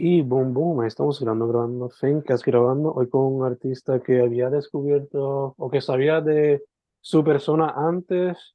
[0.00, 5.54] Y boom, boom, estamos grabando, grabando Fencast, grabando hoy con un artista que había descubierto
[5.58, 6.62] o que sabía de
[7.00, 8.54] su persona antes,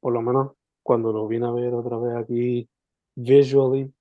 [0.00, 2.66] por lo menos cuando lo vine a ver otra vez aquí
[3.14, 3.92] visually,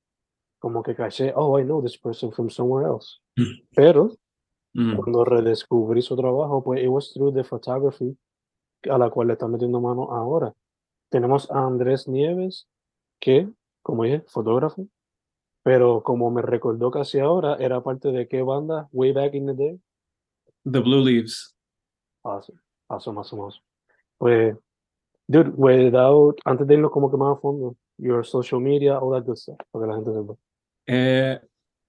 [0.59, 3.19] como que caché, oh, I know this person from somewhere else.
[3.75, 4.11] Pero
[4.73, 4.95] Mm.
[4.95, 8.17] cuando redescubrí su trabajo, pues it was through the photography
[8.89, 10.53] a la cual le está metiendo mano ahora.
[11.09, 12.69] Tenemos a Andrés Nieves,
[13.19, 13.49] que,
[13.83, 14.87] como dije, fotógrafo,
[15.63, 19.53] pero como me recordó casi ahora, era parte de qué banda, way back in the
[19.53, 19.79] day.
[20.63, 21.55] The Blue Leaves.
[22.23, 22.59] Awesome,
[22.89, 23.63] awesome, awesome, awesome.
[24.17, 24.55] Pues,
[25.27, 29.25] dude, without, antes de irnos como que más a fondo, your social media, all that
[29.25, 30.37] good stuff, para que la gente sepa.
[30.87, 31.39] Eh,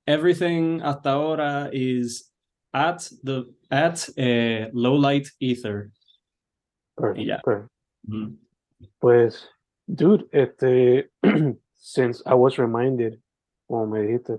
[0.07, 2.31] everything hasta ahora is
[2.73, 5.91] at the at eh, low light ether.
[6.97, 7.41] Perfect, Yeah.
[7.43, 7.71] perfect.
[8.09, 8.37] Mm.
[9.01, 9.47] Pues,
[9.87, 11.11] dude, este,
[11.77, 13.21] since I was reminded,
[13.73, 14.39] como me dijiste,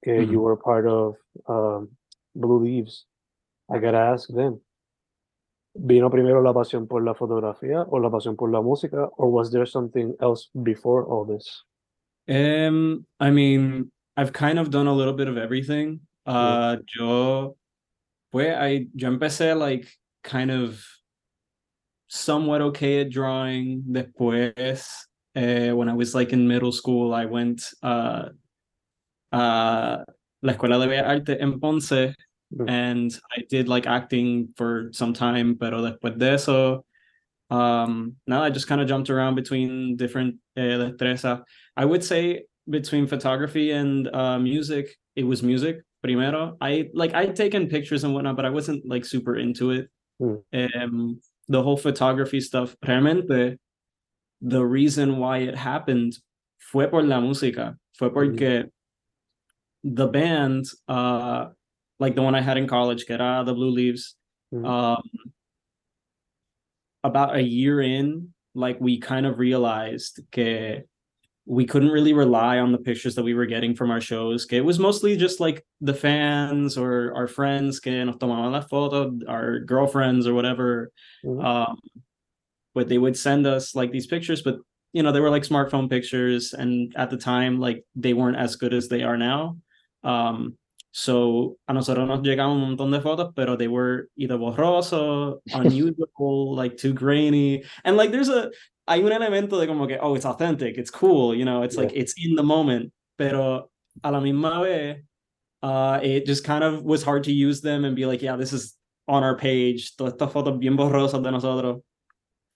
[0.00, 1.16] que you were part of
[1.48, 1.88] um,
[2.36, 3.04] Blue Leaves,
[3.68, 4.60] I gotta ask them,
[5.74, 9.50] ¿vino primero la pasión por la fotografía o la pasión por la música, or was
[9.50, 11.64] there something else before all this?
[12.28, 16.00] Um, I mean, I've kind of done a little bit of everything.
[16.24, 17.56] Uh, yo,
[18.30, 19.88] pues, I, yo empecé like
[20.22, 20.80] kind of
[22.06, 23.82] somewhat okay at drawing.
[23.90, 28.28] Después, eh, when I was like in middle school, I went uh,
[29.32, 30.04] a
[30.42, 32.14] la Escuela de Bellas Artes en Ponce,
[32.52, 32.68] Mm.
[32.68, 36.84] and I did like acting for some time, pero después de eso,
[37.48, 41.42] um, now I just kind of jumped around between different eh, destrezas.
[41.76, 46.56] I would say between photography and uh, music, it was music primero.
[46.60, 49.88] I like I'd taken pictures and whatnot, but I wasn't like super into it.
[50.20, 50.42] Mm.
[50.74, 53.58] Um, the whole photography stuff, realmente,
[54.40, 56.14] the reason why it happened
[56.58, 57.76] fue por la música.
[57.96, 58.70] Fue porque
[59.84, 61.48] the band, uh,
[61.98, 64.16] like the one I had in college, que era the Blue Leaves,
[64.52, 64.66] Mhm.
[64.66, 65.02] um,
[67.04, 70.82] about a year in, like we kind of realized que
[71.46, 74.44] we couldn't really rely on the pictures that we were getting from our shows.
[74.44, 78.60] Que it was mostly just like the fans or our friends que nos tomaban la
[78.60, 80.92] foto, our girlfriends or whatever.
[81.24, 81.42] Mhm.
[81.44, 81.78] Um,
[82.74, 84.58] but they would send us like these pictures, but
[84.92, 88.56] you know, they were like smartphone pictures, and at the time, like they weren't as
[88.56, 89.56] good as they are now.
[90.02, 90.56] Um,
[90.92, 96.54] so a nosotros nos llegaban un montón de fotos, pero they were either borroso, unusable,
[96.56, 98.50] like too grainy, and like there's a
[98.88, 101.92] hay un elemento de como que oh it's authentic, it's cool, you know, it's like
[101.94, 103.70] it's in the moment, pero
[104.02, 104.96] a la misma vez,
[105.62, 108.52] uh, it just kind of was hard to use them and be like yeah this
[108.52, 111.82] is on our page, todas estas fotos bien borrosas de nosotros.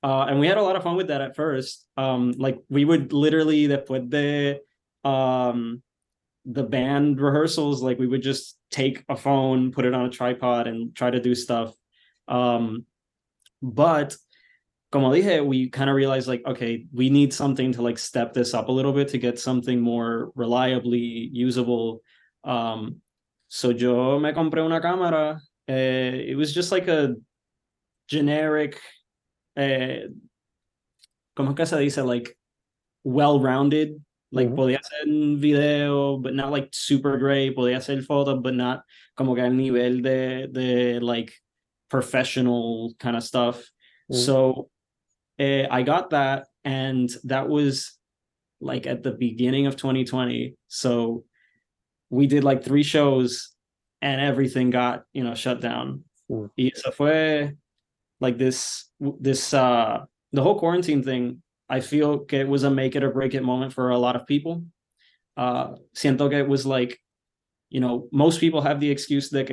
[0.03, 1.87] Uh, and we had a lot of fun with that at first.
[1.97, 4.61] Um, like we would literally después de
[5.09, 5.83] um
[6.45, 10.67] the band rehearsals, like we would just take a phone, put it on a tripod,
[10.67, 11.75] and try to do stuff.
[12.29, 12.85] Um,
[13.63, 14.17] but
[14.93, 18.55] como dije, we kind of realized like, okay, we need something to like step this
[18.55, 22.01] up a little bit to get something more reliably usable.
[22.45, 23.01] Um,
[23.49, 25.41] so yo me compré una cámara.
[25.67, 27.15] Eh, it was just like a
[28.09, 28.79] generic,
[29.57, 30.07] eh,
[31.37, 32.05] ¿cómo que se dice?
[32.05, 32.37] Like
[33.03, 34.01] well-rounded.
[34.35, 34.57] Like Mhm.
[34.57, 37.55] podía hacer un video, but not like super great.
[37.55, 38.83] Podía hacer fotos, but not
[39.17, 41.33] como que al nivel de, de like
[41.89, 43.71] professional kind of stuff.
[44.11, 44.69] So
[45.39, 47.97] uh, I got that, and that was
[48.61, 50.57] like at the beginning of 2020.
[50.69, 51.25] So
[52.11, 53.55] we did like three shows,
[54.03, 56.05] and everything got you know shut down.
[56.31, 56.51] Mm.
[56.59, 57.53] Y eso fue
[58.21, 58.91] like this
[59.21, 61.41] this uh the whole quarantine thing.
[61.75, 64.29] I feel it was a make it or break it moment for a lot of
[64.29, 64.65] people.
[65.37, 67.01] Uh, siento que it was like,
[67.69, 69.51] you know, most people have the excuse that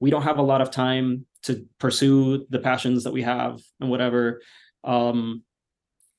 [0.00, 3.90] we don't have a lot of time to pursue the passions that we have and
[3.90, 4.40] whatever
[4.84, 5.42] um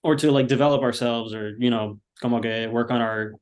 [0.03, 3.33] or to like develop ourselves or you know como que work on our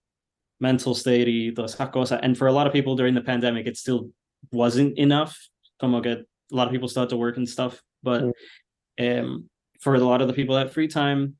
[0.62, 2.20] mental state y todas esas cosas.
[2.24, 4.12] And for a lot of people during the pandemic it still
[4.52, 5.38] wasn't enough.
[5.82, 8.24] Como que a lot of people still had to work and stuff but
[8.98, 9.50] um
[9.82, 11.36] for a lot of the people that free time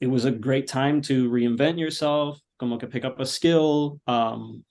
[0.00, 4.64] it was a great time to reinvent yourself como que pick up a skill um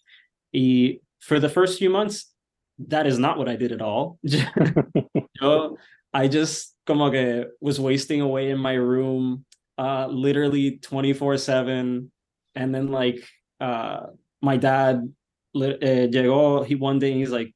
[0.53, 2.33] y for the first few months
[2.79, 4.19] that is not what I did at all.
[5.41, 5.77] Yo,
[6.13, 9.45] I just como que was wasting away in my room,
[9.77, 12.11] uh, literally 24 seven.
[12.55, 13.19] And then like,
[13.59, 14.07] uh,
[14.41, 15.13] my dad
[15.55, 17.53] uh, llegó, he one day he's like,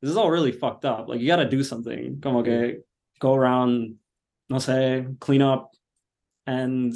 [0.00, 1.08] this is all really fucked up.
[1.08, 2.20] Like you got to do something.
[2.22, 2.82] Como que
[3.18, 3.96] go around,
[4.48, 5.70] no sé, clean up.
[6.46, 6.94] And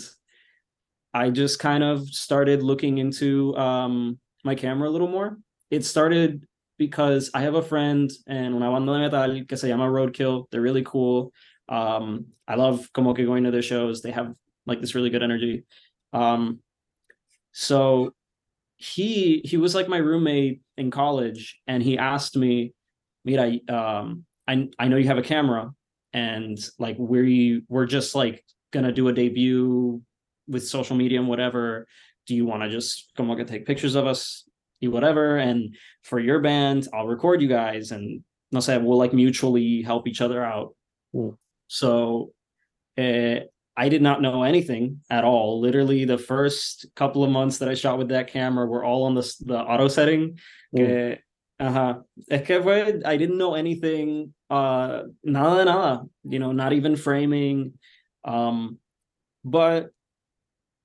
[1.13, 5.39] I just kind of started looking into um, my camera a little more.
[5.71, 6.45] It started
[6.79, 10.47] because I have a friend and una banda de metal que se llama Roadkill.
[10.51, 11.33] They're really cool.
[11.69, 14.03] Um, I love como que going to their shows.
[14.03, 14.35] They have
[14.67, 15.65] like this really good energy.
[16.13, 16.61] Um,
[17.53, 18.13] so
[18.77, 22.73] he he was like my roommate in college, and he asked me,
[23.25, 25.73] "Mira, um, I I know you have a camera,
[26.13, 30.03] and like we we're just like gonna do a debut
[30.47, 31.87] with social media and whatever.
[32.27, 34.45] Do you want to just come que take pictures of us
[34.85, 38.23] You whatever and for your band i'll record you guys and
[38.53, 40.75] no say we'll like mutually help each other out
[41.15, 41.35] mm.
[41.69, 42.33] so
[42.99, 43.41] uh,
[43.77, 47.75] i did not know anything at all literally the first couple of months that i
[47.75, 50.39] shot with that camera were all on the, the auto setting
[50.77, 51.19] mm.
[51.59, 51.95] uh-huh.
[52.31, 57.73] i didn't know anything uh nada nada you know not even framing
[58.25, 58.79] um
[59.45, 59.91] but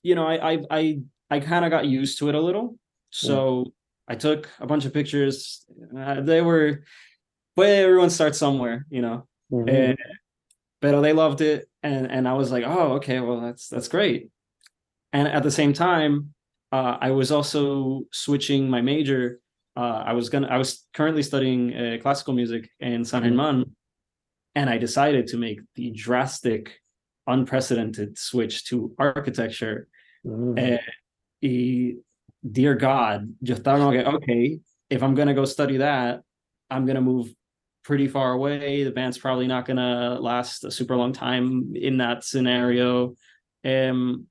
[0.04, 1.00] you know i i i,
[1.30, 2.78] I kind of got used to it a little
[3.12, 3.74] so
[4.10, 5.66] I took a bunch of pictures.
[5.96, 6.84] Uh, they were,
[7.56, 9.28] but everyone starts somewhere, you know.
[9.52, 9.70] Mm-hmm.
[9.70, 9.98] And,
[10.82, 14.30] but they loved it, and and I was like, oh, okay, well that's that's great.
[15.14, 16.34] And at the same time,
[16.72, 19.40] uh, I was also switching my major.
[19.76, 23.64] Uh, I was gonna, I was currently studying uh, classical music in San mm-hmm.
[24.56, 26.80] And I decided to make the drastic,
[27.30, 29.88] unprecedented switch to architecture.
[30.26, 30.76] Mm-hmm
[32.52, 34.60] dear God, just thought, okay, okay,
[34.90, 36.22] if I'm gonna go study that,
[36.70, 37.34] I'm gonna move
[37.84, 38.84] pretty far away.
[38.84, 43.16] The band's probably not gonna last a super long time in that scenario.
[43.66, 44.28] Um,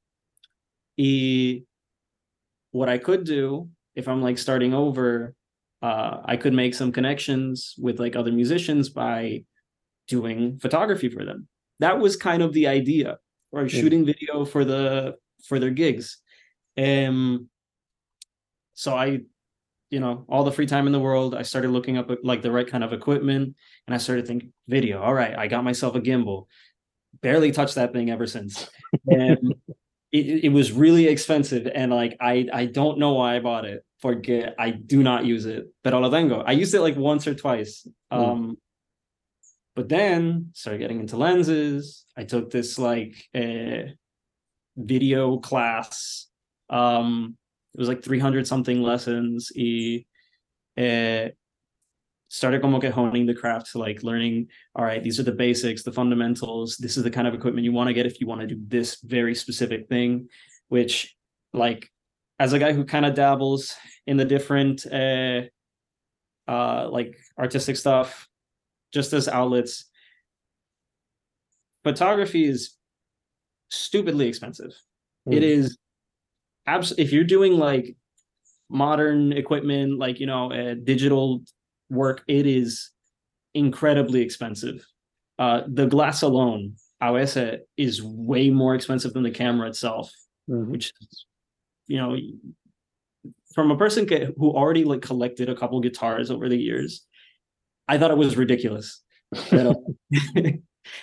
[0.97, 1.63] e,
[2.71, 5.35] what I could do if I'm like starting over,
[5.83, 9.45] uh, I could make some connections with like other musicians by
[10.07, 11.49] doing photography for them.
[11.81, 13.19] That was kind of the idea,
[13.53, 16.19] or shooting video for the for their gigs.
[16.77, 17.49] Um,
[18.75, 19.21] so I,
[19.91, 22.53] you know, all the free time in the world, I started looking up like the
[22.53, 25.03] right kind of equipment and I started thinking video.
[25.03, 26.47] All right, I got myself a gimbal.
[27.21, 28.69] Barely touched that thing ever since.
[29.07, 29.55] And
[30.13, 33.85] it, it was really expensive and like I I don't know why I bought it.
[33.99, 35.67] Forget I do not use it.
[35.85, 36.41] Pero lo tengo.
[36.41, 37.87] I used it like once or twice.
[38.13, 38.17] Mm.
[38.17, 38.59] Um
[39.79, 42.05] but then started getting into lenses.
[42.17, 43.93] I took this like uh,
[44.77, 46.27] video class
[46.69, 47.37] um
[47.75, 50.05] it was like 300 something lessons y
[50.77, 51.29] eh,
[52.29, 55.85] started como que honing the craft to like learning all right these are the basics
[55.85, 58.41] the fundamentals this is the kind of equipment you want to get if you want
[58.41, 60.29] to do this very specific thing
[60.69, 61.17] which
[61.53, 61.89] like
[62.41, 63.75] as a guy who kind of dabbles
[64.07, 65.43] in the different uh
[66.47, 68.28] uh like artistic stuff
[68.93, 69.87] just as outlets
[71.85, 72.77] photography is
[73.71, 74.73] stupidly expensive
[75.29, 75.35] mm.
[75.35, 75.79] it is
[76.67, 77.97] abs- if you're doing like
[78.71, 81.43] modern equipment, like you know, uh, digital
[81.91, 82.91] work, it is
[83.55, 84.85] incredibly expensive.
[85.39, 90.13] Uh, the glass alone, AOS, is way more expensive than the camera itself,
[90.51, 90.71] mm-hmm.
[90.71, 91.27] which is,
[91.87, 92.17] you know,
[93.55, 97.07] from a person who already like collected a couple guitars over the years,
[97.89, 99.03] I thought it was ridiculous.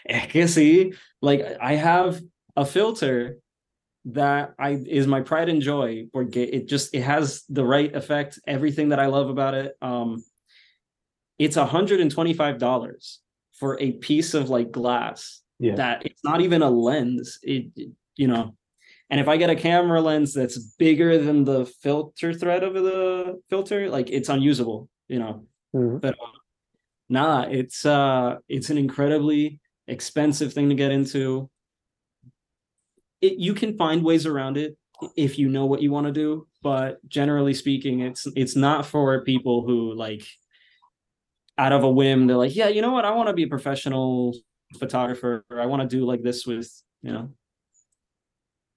[0.07, 2.21] Es que sí, like I have
[2.55, 3.37] a filter
[4.05, 6.05] that I is my pride and joy.
[6.13, 8.39] Or it just it has the right effect.
[8.47, 9.75] Everything that I love about it.
[9.81, 10.23] Um,
[11.37, 13.19] it's hundred and twenty five dollars
[13.59, 15.75] for a piece of like glass Yeah.
[15.75, 17.39] that it's not even a lens.
[17.43, 18.55] It, it- you know,
[19.09, 23.41] and if I get a camera lens that's bigger than the filter thread of the
[23.49, 25.45] filter, like it's unusable, you know.
[25.75, 25.99] Mhm.
[25.99, 26.27] But uh,
[27.09, 31.49] nah, it's uh it's an incredibly expensive thing to get into.
[33.21, 34.77] It you can find ways around it
[35.15, 39.23] if you know what you want to do, but generally speaking, it's it's not for
[39.23, 40.23] people who like
[41.57, 43.47] out of a whim, they're like, yeah, you know what, I want to be a
[43.47, 44.35] professional
[44.77, 46.69] photographer, I want to do like this with,
[47.01, 47.29] you know.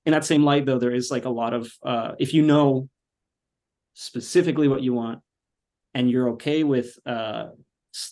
[0.06, 2.88] In that same light, though, there is like a lot of uh if you know
[3.94, 5.20] specifically what you want
[5.92, 7.48] and you're okay with uh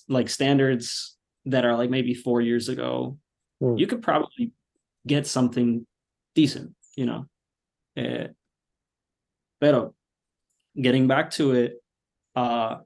[0.08, 1.16] like standards
[1.46, 3.18] that are like maybe four years ago
[3.62, 3.78] Mm.
[3.78, 4.52] you could probably
[5.06, 5.86] get something
[6.34, 7.24] decent you know
[7.96, 8.26] Eh,
[9.60, 9.94] pero
[10.78, 11.82] getting back to it
[12.34, 12.76] uh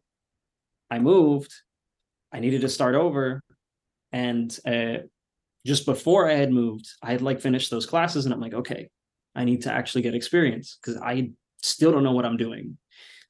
[0.88, 1.52] i moved
[2.32, 3.42] i needed to start over
[4.12, 4.98] and uh
[5.66, 8.88] just before i had moved i had like finished those classes and i'm like okay
[9.34, 11.28] i need to actually get experience because i
[11.62, 12.78] still don't know what i'm doing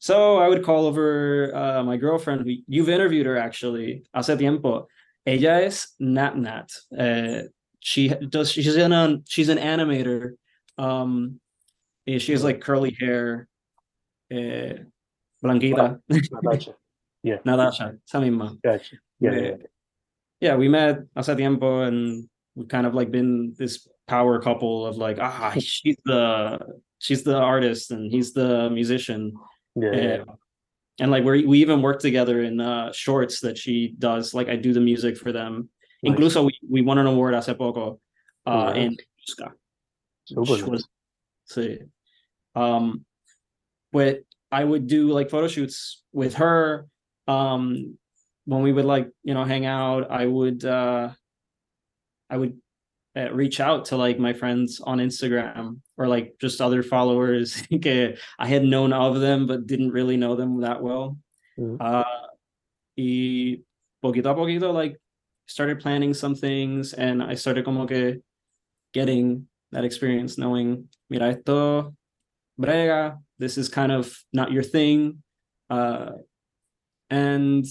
[0.00, 2.44] so I would call over uh, my girlfriend.
[2.46, 4.88] We, you've interviewed her actually hace tiempo.
[5.26, 6.72] Ella es Nat Nat.
[6.98, 7.42] Uh,
[7.80, 8.50] she does.
[8.50, 10.32] She's an um, she's an animator.
[10.78, 11.38] Um,
[12.06, 13.46] eh, she has like curly hair.
[14.32, 14.84] Uh,
[15.44, 16.74] Blanquita, Natasha.
[17.24, 18.56] Natasha, esa misma.
[18.62, 18.96] Gotcha.
[19.20, 19.56] Yeah, yeah, Yeah.
[20.40, 24.96] Yeah, we met hace tiempo, and we've kind of like been this power couple of
[24.96, 26.58] like, ah, she's the
[26.98, 29.34] she's the artist and he's the musician.
[29.74, 30.24] Yeah, yeah, Yeah.
[31.00, 34.34] And like we we even work together in uh shorts that she does.
[34.34, 35.70] Like I do the music for them.
[36.02, 36.12] Nice.
[36.12, 38.00] Incluso we, we won an award hace poco
[38.46, 38.76] uh Nice.
[38.76, 38.96] in.
[40.24, 40.86] Super which was
[41.50, 41.88] sí.
[42.54, 43.04] um
[43.92, 44.20] but
[44.52, 46.86] I would do like photo shoots with her.
[47.26, 47.96] Um
[48.44, 51.10] when we would like, you know, hang out, I would uh
[52.28, 52.60] I would
[53.16, 57.62] uh, reach out to like my friends on Instagram or like just other followers
[58.38, 61.18] I had known of them but didn't really know them that well.
[61.58, 61.76] Mhm.
[61.78, 62.04] Uh,
[62.96, 63.60] y
[64.02, 64.96] poquito a poquito, like
[65.46, 68.22] started planning some things and I started como que
[68.94, 71.94] getting that experience, knowing, mira, esto
[72.58, 75.22] brega, this is kind of not your thing.
[75.68, 76.12] Uh,
[77.10, 77.66] and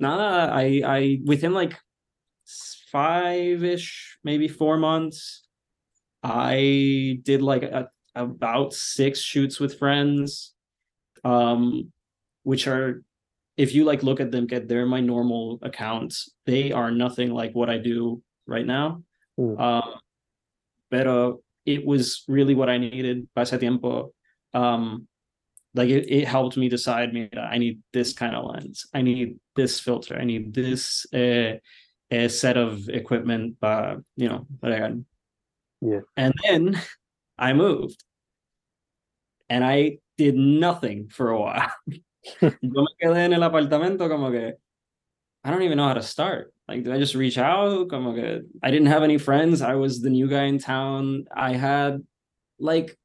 [0.00, 1.78] nada, I, I, within like
[2.90, 5.43] five-ish, maybe four months,
[6.24, 10.54] I did like a, about six shoots with friends,
[11.22, 11.92] um,
[12.44, 13.02] which are,
[13.58, 16.30] if you like look at them, get they're my normal accounts.
[16.46, 19.02] They are nothing like what I do right now.
[19.38, 19.60] Mm.
[19.60, 19.94] Um,
[20.90, 23.28] pero it was really what I needed.
[23.36, 24.12] Pasa tiempo.
[24.54, 25.06] Um,
[25.74, 27.12] like it, it helped me decide.
[27.12, 28.86] Mira, I need this kind of lens.
[28.94, 30.16] I need this filter.
[30.16, 31.58] I need this uh,
[32.10, 33.56] a set of equipment.
[33.62, 34.92] Uh, you know, that I got.
[35.84, 36.00] Yeah.
[36.16, 36.80] And then
[37.38, 38.02] I moved,
[39.50, 41.70] and I did nothing for a while.
[42.40, 44.54] Yo me quedé en el apartamento como que
[45.44, 46.54] I don't even know how to start.
[46.66, 47.90] Like, did I just reach out?
[47.90, 49.60] Como que I didn't have any friends.
[49.60, 51.26] I was the new guy in town.
[51.36, 52.02] I had
[52.58, 52.96] like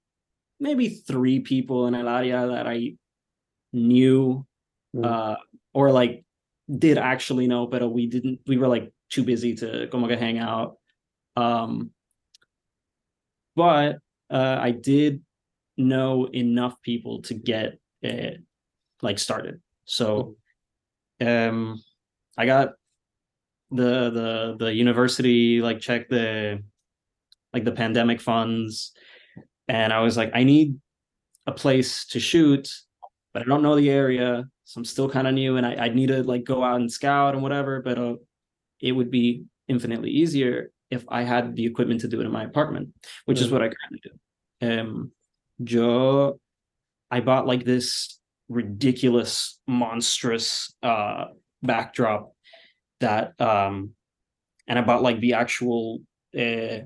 [0.61, 2.95] maybe three people in El Área that I
[3.73, 4.45] knew
[4.95, 5.05] Mm.
[5.05, 5.35] uh,
[5.73, 6.23] or like
[6.79, 8.39] did actually know, but we didn't.
[8.47, 10.77] We were like too busy to como que hang out.
[11.35, 11.91] Um,
[13.59, 13.99] but
[14.29, 15.21] uh, I did
[15.75, 18.41] know enough people to get it
[19.01, 19.59] like started.
[19.83, 20.37] So
[21.19, 21.83] um
[22.37, 22.69] I got
[23.71, 26.63] the the the university like checked the
[27.53, 28.93] like the pandemic funds
[29.67, 30.79] and I was like I need
[31.45, 32.71] a place to shoot
[33.33, 35.89] but I don't know the area so I'm still kind of new and I I
[35.89, 38.15] need to like go out and scout and whatever but uh,
[38.79, 42.43] it would be infinitely easier if I had the equipment to do it in my
[42.43, 42.89] apartment
[43.25, 43.51] which is Mm.
[43.51, 44.11] what I currently do
[44.69, 45.11] um
[45.59, 46.39] yo
[47.11, 48.19] I bought like this
[48.49, 51.25] ridiculous, monstrous uh
[51.63, 52.33] backdrop
[52.99, 53.91] that um
[54.67, 55.99] and I bought like the actual
[56.37, 56.79] uh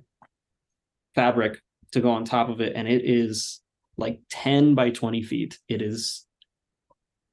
[1.15, 1.59] fabric
[1.91, 3.61] to go on top of it, and it is
[3.97, 5.59] like 10 by 20 feet.
[5.67, 6.25] It is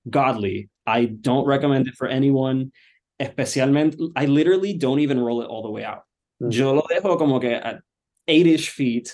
[0.08, 0.68] godly.
[0.86, 2.72] I don't recommend it for anyone.
[3.18, 6.02] Especialmente, I literally don't even roll it all the way out.
[6.42, 6.52] Mm.
[6.52, 7.80] Yo lo dejo como que at
[8.28, 9.12] eight-ish feet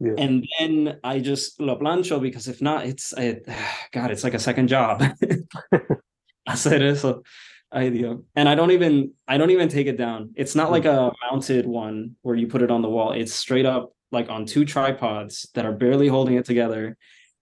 [0.00, 0.14] Yeah.
[0.18, 3.46] and then I just lo plancho because if not, it's it,
[3.92, 5.00] God, it's like a second job.
[6.48, 7.22] Hacer eso.
[7.70, 8.20] Ay, Dios.
[8.34, 10.32] And I don't even I don't even take it down.
[10.34, 13.12] It's not like a mounted one where you put it on the wall.
[13.12, 16.96] It's straight up like on two tripods that are barely holding it together.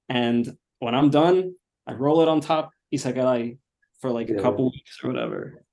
[0.08, 1.54] And when I'm done,
[1.86, 3.58] I roll it on top y se queda ahí
[4.00, 5.64] for like a couple weeks or whatever.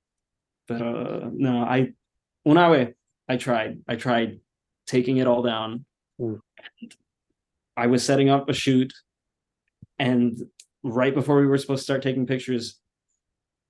[0.66, 1.92] but uh, no, I
[2.46, 2.94] una vez
[3.28, 3.80] I tried.
[3.86, 4.40] I tried
[4.86, 5.84] taking it all down.
[6.20, 6.40] Mm.
[7.76, 8.92] I was setting up a shoot,
[9.98, 10.36] and
[10.82, 12.80] right before we were supposed to start taking pictures,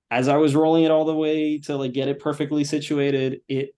[0.09, 3.75] as I was rolling it all the way to like get it perfectly situated, it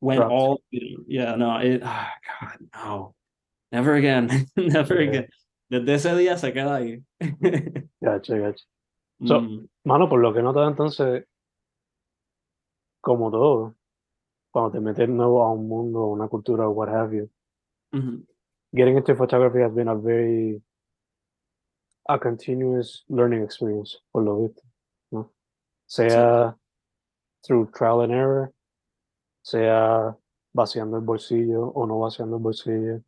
[0.00, 0.32] went Dropped.
[0.32, 3.14] all yeah, no, it ah, God, no.
[3.72, 4.46] Never again.
[4.56, 5.08] Never Yeah.
[5.10, 5.28] again.
[5.72, 7.02] Desde ese día se queda ahí.
[8.02, 8.64] Gacho, gacho.
[9.26, 11.24] So- Mm, Mano, por lo que notas entonces,
[13.00, 13.74] como todo,
[14.56, 17.28] cuando te metes nuevo a un mundo, una cultura, what have you,
[17.92, 18.24] mhm.
[18.72, 20.62] getting into photography has been a very
[22.08, 24.62] a continuous learning experience, por lo visto,
[25.10, 25.30] ¿no?
[25.86, 26.56] Sea
[27.46, 28.50] through trial and error,
[29.42, 30.16] sea
[30.54, 33.02] vaciando el bolsillo o no vaciando el bolsillo,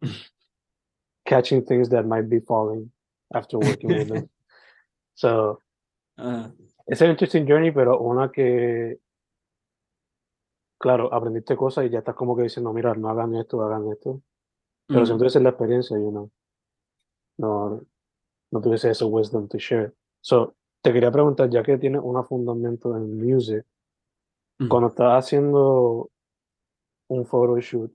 [1.26, 2.90] catching things that might be falling
[3.34, 4.30] after working with them.
[5.16, 5.60] So
[6.16, 6.50] Ah,
[6.86, 8.98] it's an interesting journey, pero una que,
[10.78, 14.20] claro, aprendiste cosas y ya estás como que diciendo, mira, no hagan esto, hagan esto.
[14.86, 15.06] Pero mm.
[15.06, 16.30] si no tuviese la experiencia, you know,
[17.38, 17.80] no,
[18.50, 19.92] no tuviese ese wisdom to share.
[20.20, 23.64] So, te quería preguntar, ya que tienes un fundamento en music,
[24.68, 26.10] cuando estás haciendo
[27.08, 27.92] un photoshoot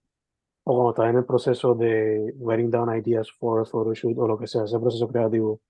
[0.66, 4.38] o cuando estás en el proceso de writing down ideas for a photoshoot o lo
[4.38, 5.62] que sea, ese proceso creativo,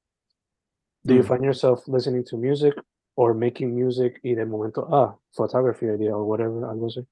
[1.03, 2.73] do you find yourself listening to music
[3.19, 7.05] or making music y de momento, ah, photography idea or whatever, algo así?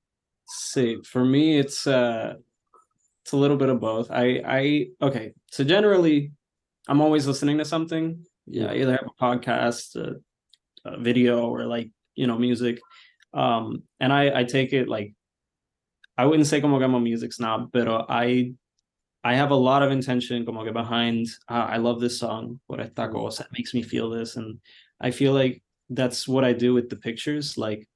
[0.47, 2.35] See, for me, it's uh,
[3.23, 4.09] it's a little bit of both.
[4.09, 5.33] I, I, okay.
[5.51, 6.31] So generally,
[6.87, 8.25] I'm always listening to something.
[8.45, 10.15] Yeah, I either have a podcast, a,
[10.85, 12.79] a video, or like you know, music.
[13.33, 15.13] Um, and I, I take it like,
[16.17, 18.53] I wouldn't say como que I'm a music snob, but I,
[19.25, 21.27] I have a lot of intention como que behind.
[21.49, 22.61] Uh, I love this song.
[22.67, 24.59] What I thought was that makes me feel this, and
[25.01, 27.57] I feel like that's what I do with the pictures.
[27.57, 27.87] Like,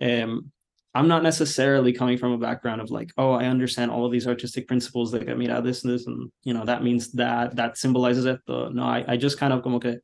[0.00, 0.50] um,
[0.94, 4.66] I'm not necessarily coming from a background of like, oh, I understand all these artistic
[4.66, 7.78] principles that get me out this and this, and you know, that means that that
[7.78, 8.40] symbolizes it.
[8.48, 9.98] No, I, I just kind of como que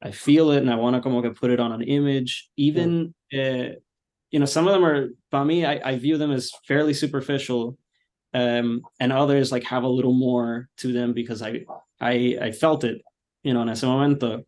[0.00, 2.50] I feel it and I want to como que put it on an image.
[2.56, 3.74] Even uh,
[4.30, 7.78] you know, some of them are by me, I, I view them as fairly superficial.
[8.34, 11.66] Um, and others like have a little more to them because I
[12.00, 13.02] I I felt it,
[13.42, 14.44] you know, en ese momento.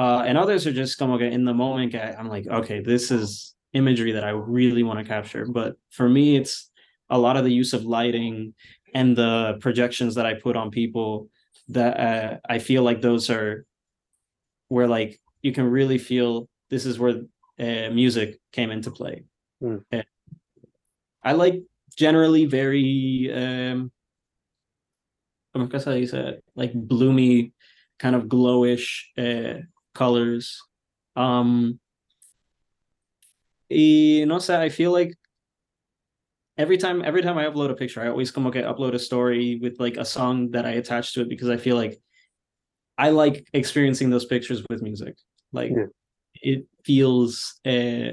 [0.00, 4.12] Uh, and others are just como in the moment, I'm like, okay, this is imagery
[4.12, 5.44] that I really want to capture.
[5.44, 6.70] But for me, it's
[7.10, 8.54] a lot of the use of lighting
[8.94, 11.28] and the projections that I put on people
[11.68, 13.66] that uh, I feel like those are
[14.68, 17.16] where like you can really feel this is where
[17.58, 19.24] uh, music came into play.
[19.62, 19.84] Mm.
[21.22, 21.62] I like
[21.94, 23.92] generally very um
[25.54, 26.40] ¿cómo es que se dice?
[26.54, 27.52] like bloomy
[27.98, 29.60] kind of glowish uh,
[29.94, 30.60] colors.
[31.16, 31.78] Um,
[33.68, 35.14] y no sé, I feel like
[36.56, 39.58] every time every time I upload a picture, I always come okay, upload a story
[39.60, 42.00] with like a song that I attach to it because I feel like
[42.98, 45.16] I like experiencing those pictures with music.
[45.52, 45.86] Like Yeah.
[46.42, 48.12] it feels uh,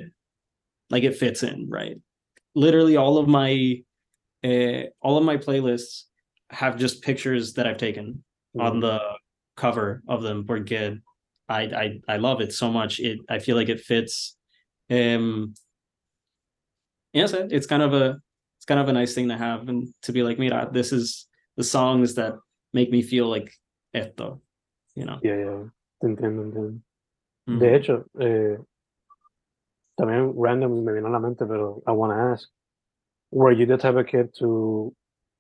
[0.90, 1.98] like it fits in, right?
[2.56, 3.84] Literally all of my
[4.44, 6.04] uh, all of my playlists
[6.50, 8.24] have just pictures that I've taken
[8.58, 9.00] on the
[9.56, 10.98] cover of them porque
[11.50, 13.00] I, I I love it so much.
[13.00, 14.36] It I feel like it fits.
[14.90, 15.54] Um
[17.14, 18.20] yes, it's kind of a
[18.58, 21.28] it's kind of a nice thing to have and to be like, mira, this is
[21.56, 22.34] the songs that
[22.74, 23.52] make me feel like
[23.94, 24.42] esto,
[24.96, 25.20] you know.
[25.22, 25.64] Yeah, yeah,
[26.02, 26.82] te entiendo, entiendo.
[27.48, 27.60] Mhm.
[27.60, 28.58] De hecho, eh,
[29.98, 32.50] también random me viene a la mente, pero I want to ask,
[33.32, 34.94] were you the type of kid to,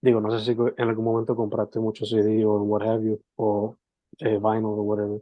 [0.04, 3.76] digo, no sé si en algún momento compraste mucho CD or what have you, o
[4.22, 5.20] eh, vinyl or whatever,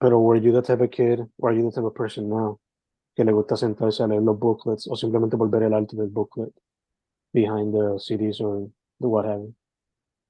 [0.00, 2.58] pero were you the type of kid, or are you the type of person now,
[3.16, 6.52] que le gusta sentarse a leer los booklets, o simplemente volver el arte del booklet
[7.32, 8.68] behind the CDs or
[9.00, 9.54] the what have you?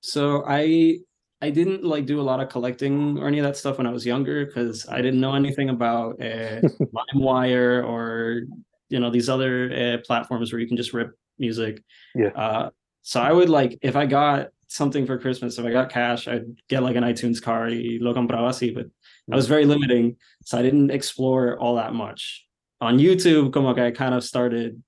[0.01, 1.01] So I
[1.43, 3.91] I didn't like do a lot of collecting or any of that stuff when I
[3.91, 6.61] was younger because I didn't know anything about uh,
[7.15, 8.43] LimeWire or
[8.89, 11.83] you know these other uh, platforms where you can just rip music.
[12.15, 12.29] Yeah.
[12.29, 12.71] Uh,
[13.03, 16.47] so I would like if I got something for Christmas, if I got cash, I'd
[16.69, 18.87] get like an iTunes card y lo compraba así, but
[19.31, 22.47] I was very limiting, so I didn't explore all that much.
[22.81, 24.81] On YouTube, como que I kind of started,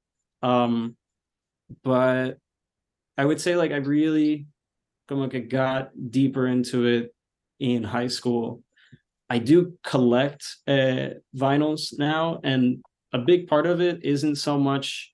[0.43, 0.97] um,
[1.83, 2.39] but
[3.17, 4.47] I would say like I really
[5.09, 7.15] como que got deeper into it
[7.59, 8.63] in high school.
[9.29, 15.13] I do collect uh, vinyls now, and a big part of it isn't so much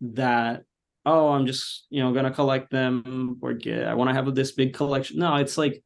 [0.00, 0.64] that
[1.06, 4.52] oh I'm just you know gonna collect them or get I want to have this
[4.52, 5.18] big collection.
[5.18, 5.82] No, it's like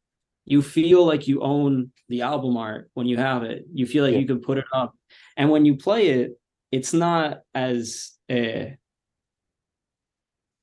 [0.47, 3.65] you feel like you own the album art when you have it.
[3.73, 4.21] You feel like Yeah.
[4.21, 4.95] you can put it up,
[5.37, 6.33] and when you play it,
[6.71, 8.67] it's not as uh,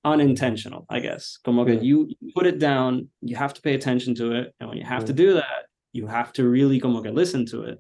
[0.04, 1.38] unintentional, I guess.
[1.44, 1.82] Como que Yeah.
[1.82, 5.06] you put it down, you have to pay attention to it, and when you have
[5.06, 7.80] to do that, you have to really como que listen to it.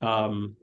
[0.00, 0.56] Um,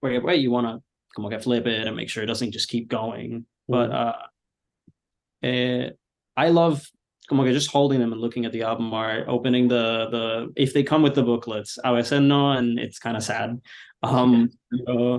[0.00, 0.82] where where you want to
[1.14, 3.46] como que flip it and make sure it doesn't just keep going.
[3.68, 3.94] But Mhm.
[3.94, 4.22] uh,
[5.42, 5.90] eh,
[6.36, 6.90] I love
[7.28, 10.74] como que just holding them and looking at the album art, opening the the if
[10.74, 13.60] they come with the booklets, I a veces no, and it's kind of sad.
[14.02, 14.50] Um,
[14.86, 15.18] uh,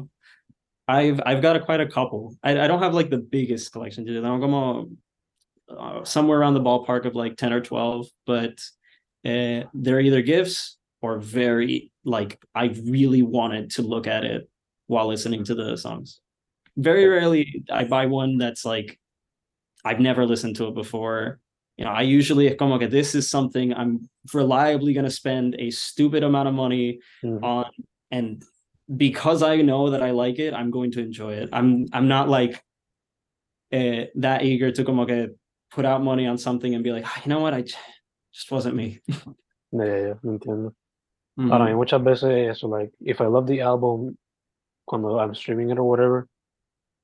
[0.88, 2.36] I've I've got a, quite a couple.
[2.44, 4.08] I, I don't have like the biggest collection.
[4.26, 4.90] I'm como
[5.70, 8.60] uh, somewhere around the ballpark of like ten or twelve, but
[9.26, 14.50] uh, they're either gifts or very like I really wanted to look at it
[14.88, 16.20] while listening to the songs.
[16.76, 19.00] Very rarely I buy one that's like
[19.86, 21.40] I've never listened to it before.
[21.78, 25.72] You know, I usually como que this is something I'm reliably going to spend a
[25.72, 27.44] stupid amount of money Mhm.
[27.44, 27.66] on
[28.12, 28.44] and
[28.96, 31.50] because I know that I like it, I'm going to enjoy it.
[31.52, 32.62] I'm I'm not like
[33.72, 35.30] uh, that eager to como que
[35.72, 37.64] put out money on something and be like, "Ah, you know what, I
[38.32, 39.00] just wasn't me.
[39.76, 40.76] Yeah, yeah, yeah, entiendo.
[41.40, 41.52] Mhm.
[41.52, 44.16] Ahora, hay muchas veces eso, like, if I love the album,
[44.86, 46.28] cuando I'm streaming it or whatever,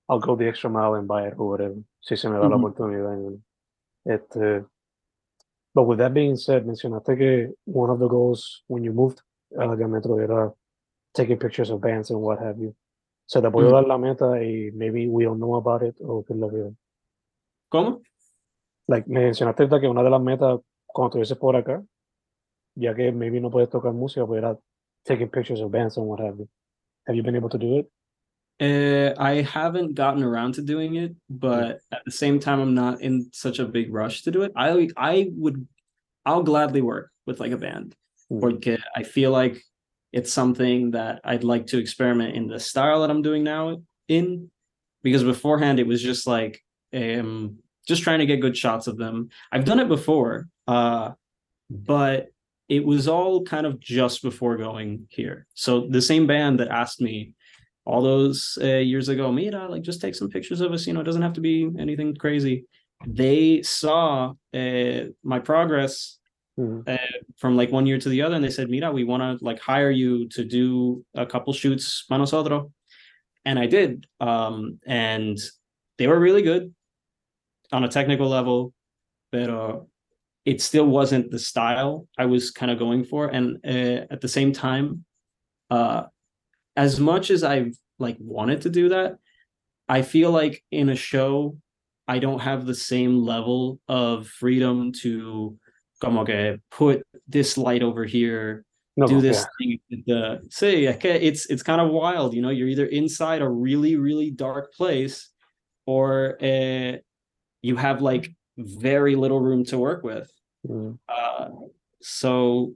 [0.08, 2.58] I'll go the extra mile and buy it or whatever, si se me da la
[2.58, 2.69] Ujú.
[2.69, 3.41] oportunidad.
[4.05, 4.65] Este,
[5.73, 9.21] but with that being said, mencionaste que one of the goals when you moved
[9.57, 10.53] a la Metro era
[11.13, 12.75] taking pictures of bands and what have you.
[13.25, 13.75] Se te puede Ujú.
[13.75, 16.71] dar la meta y maybe we don't know about it o que es lo que...
[17.69, 18.01] ¿Cómo?
[18.88, 21.83] Like, me mencionaste que una de las metas cuando estuvieses por acá,
[22.75, 24.57] ya que maybe no puedes tocar música, pues era
[25.03, 26.49] taking pictures of bands and what have you.
[27.05, 27.88] Have you been able to do it?
[28.62, 33.02] Uh, I haven't gotten around to doing it, but at the same time, I'm not
[33.02, 34.52] in such a big rush to do it.
[34.56, 35.65] I I would,
[36.26, 37.95] I'll gladly work with like a band,
[38.32, 38.82] Mm.
[38.95, 39.63] I feel like
[40.12, 44.52] it's something that I'd like to experiment in the style that I'm doing now in,
[45.04, 46.62] because beforehand it was just like
[46.93, 49.30] um just trying to get good shots of them.
[49.52, 51.12] I've done it before, uh,
[51.69, 52.28] but
[52.67, 55.48] it was all kind of just before going here.
[55.56, 57.34] So the same band that asked me
[57.89, 60.86] all those uh, years ago, Mira, like just take some pictures of us.
[60.86, 62.65] You know, it doesn't have to be anything crazy.
[63.08, 66.17] They saw uh, my progress
[66.60, 66.99] Mhm.
[67.38, 69.60] from like one year to the other, and they said, Mira, we want to like
[69.60, 72.71] hire you to do a couple shoots, manos otro.
[73.45, 74.06] And I did.
[74.19, 75.38] Um, and
[75.97, 76.73] they were really good
[77.71, 78.73] on a technical level,
[79.32, 79.80] but uh,
[80.45, 83.28] it still wasn't the style I was kind of going for.
[83.28, 85.06] And uh, at the same time,
[85.69, 86.04] uh,
[86.79, 89.17] as much as I've like wanted to do that,
[89.89, 91.57] I feel like in a show,
[92.07, 95.57] I don't have the same level of freedom to
[95.99, 98.63] como que put this light over here,
[98.95, 99.47] No, do this yeah.
[99.57, 103.49] thing the say okay, it's it's kind of wild, you know, you're either inside a
[103.49, 105.29] really, really dark place
[105.85, 106.93] or uh,
[107.61, 110.31] you have like very little room to work with.
[110.65, 110.97] Mhm.
[111.09, 111.49] Uh,
[112.01, 112.73] so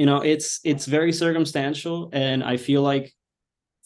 [0.00, 3.12] you know it's it's very circumstantial and i feel like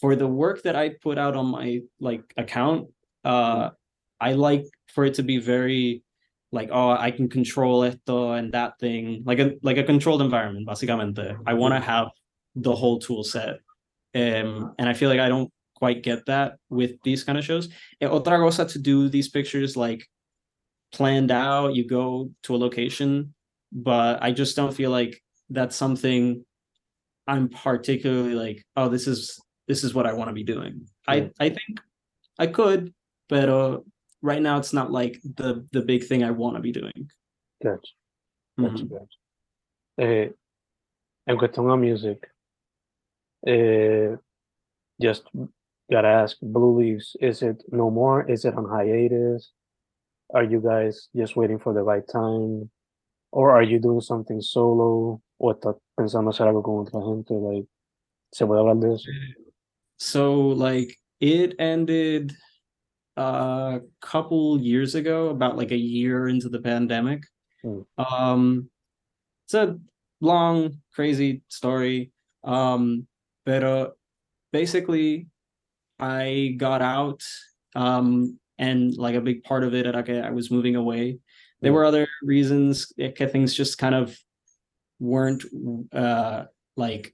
[0.01, 2.87] for the work that i put out on my like account
[3.25, 3.71] uh
[4.21, 6.05] i like for it to be very
[6.53, 10.69] like oh i can control esto and that thing like a like a controlled environment
[10.69, 11.37] básicamente.
[11.51, 12.07] I want to have
[12.55, 13.55] the whole tool set.
[14.15, 17.69] Um and i feel like i don't quite get that with these kind of shows.
[18.01, 20.07] Eh, otra cosa to do these pictures like
[20.93, 23.35] planned out you go to a location
[23.73, 26.45] but i just don't feel like that's something
[27.27, 31.15] i'm particularly like oh this is this is what i want to be doing Yeah.
[31.15, 31.81] i i think
[32.39, 32.93] i could
[33.29, 33.81] but uh
[34.23, 37.11] right now it's not like the the big thing i want to be doing
[37.63, 37.93] Gotcha,
[38.59, 38.89] gotcha, Mhm.
[38.91, 39.19] gotcha.
[39.99, 40.29] Eh,
[41.27, 42.29] en cuestión a music,
[43.47, 44.17] eh,
[45.01, 45.25] just
[45.91, 48.29] gotta ask, Blue Leaves, is it no more?
[48.31, 49.53] Is it on hiatus?
[50.35, 52.71] Are you guys just waiting for the right time?
[53.35, 55.21] Or are you doing something solo?
[55.39, 57.35] ¿O estás pensando hacer algo con otra gente?
[57.35, 57.67] Like,
[58.33, 59.11] ¿Se puede hablar de eso?
[59.97, 62.33] so like it ended
[63.17, 67.23] a couple years ago about like a year into the pandemic
[67.65, 67.87] Mm.
[67.97, 68.69] um
[69.47, 69.79] it's a
[70.21, 73.07] long crazy story um
[73.47, 73.89] but uh
[74.53, 75.29] basically
[75.99, 77.23] i got out
[77.75, 81.19] um and like a big part of it que i was moving away
[81.65, 84.17] there were other reasons eh, que things just kind of
[85.01, 85.45] weren't
[85.93, 86.45] uh
[86.77, 87.13] like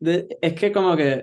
[0.00, 1.22] the es que como que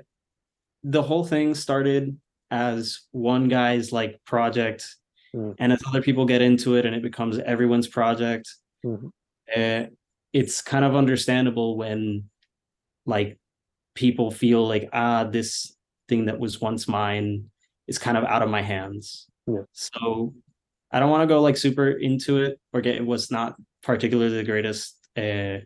[0.83, 2.17] the whole thing started
[2.51, 4.95] as one guy's like project
[5.31, 5.53] Mm.
[5.59, 8.49] and as other people get into it and it becomes everyone's project
[8.83, 9.11] Mhm.
[9.55, 9.85] uh,
[10.33, 12.23] it's kind of understandable when
[13.05, 13.37] like
[13.93, 17.51] people feel like ah this thing that was once mine
[17.85, 19.65] is kind of out of my hands Yeah.
[19.71, 20.33] so
[20.91, 24.43] i don't want to go like super into it or get what's not particularly the
[24.43, 25.57] greatest uh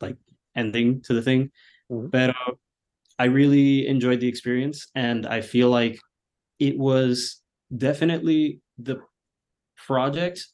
[0.00, 0.16] like
[0.56, 1.50] ending to the thing
[1.90, 2.10] Mhm.
[2.10, 2.52] but uh,
[3.18, 5.98] i really enjoyed the experience and i feel like
[6.58, 7.42] it was
[7.76, 9.00] definitely the
[9.76, 10.46] project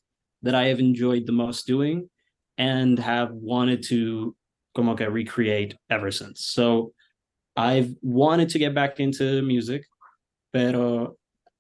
[0.43, 2.09] that i have enjoyed the most doing
[2.59, 4.35] and have wanted to
[4.75, 6.45] como que recreate ever since.
[6.45, 6.93] So
[7.57, 9.85] I've wanted to get back into music,
[10.53, 11.09] but uh,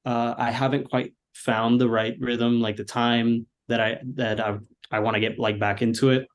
[0.05, 4.59] I haven't quite found the right rhythm, like the time that I that I
[4.91, 6.27] I want to get like back into it.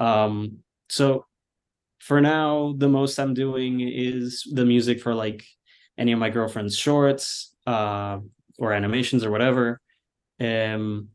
[0.00, 1.26] Um, so
[2.00, 5.44] for now, the most I'm doing is the music for like
[5.96, 8.18] any of my girlfriend's shorts, uh,
[8.58, 9.80] or animations or whatever.
[10.40, 11.08] Um,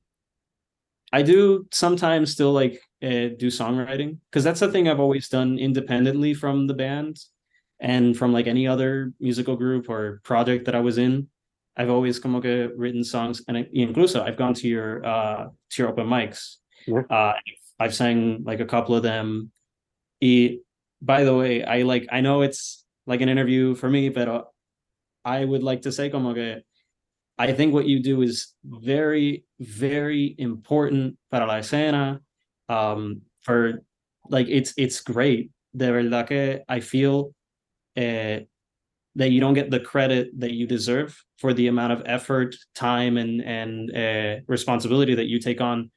[1.12, 5.58] I do sometimes still like uh, do songwriting because that's the thing I've always done
[5.58, 7.17] independently from the band
[7.79, 11.27] and from like any other musical group or project that I was in.
[11.80, 15.89] I've always como que written songs and incluso I've gone to your uh to your
[15.89, 16.58] open mics.
[16.86, 17.04] Yeah.
[17.10, 17.34] Uh
[17.80, 19.52] I've sang like a couple of them.
[20.22, 20.58] Y,
[21.02, 24.44] by the way, I like I know it's like an interview for me, but uh,
[25.24, 26.62] I would like to say como que
[27.39, 32.20] I think what you do is very, very important para la escena.
[32.68, 33.82] Um, for
[34.28, 35.52] like it's it's great.
[35.74, 37.34] De verdad que I feel
[37.96, 38.44] uh,
[39.19, 43.17] that you don't get the credit that you deserve for the amount of effort, time,
[43.17, 45.91] and and uh, responsibility that you take on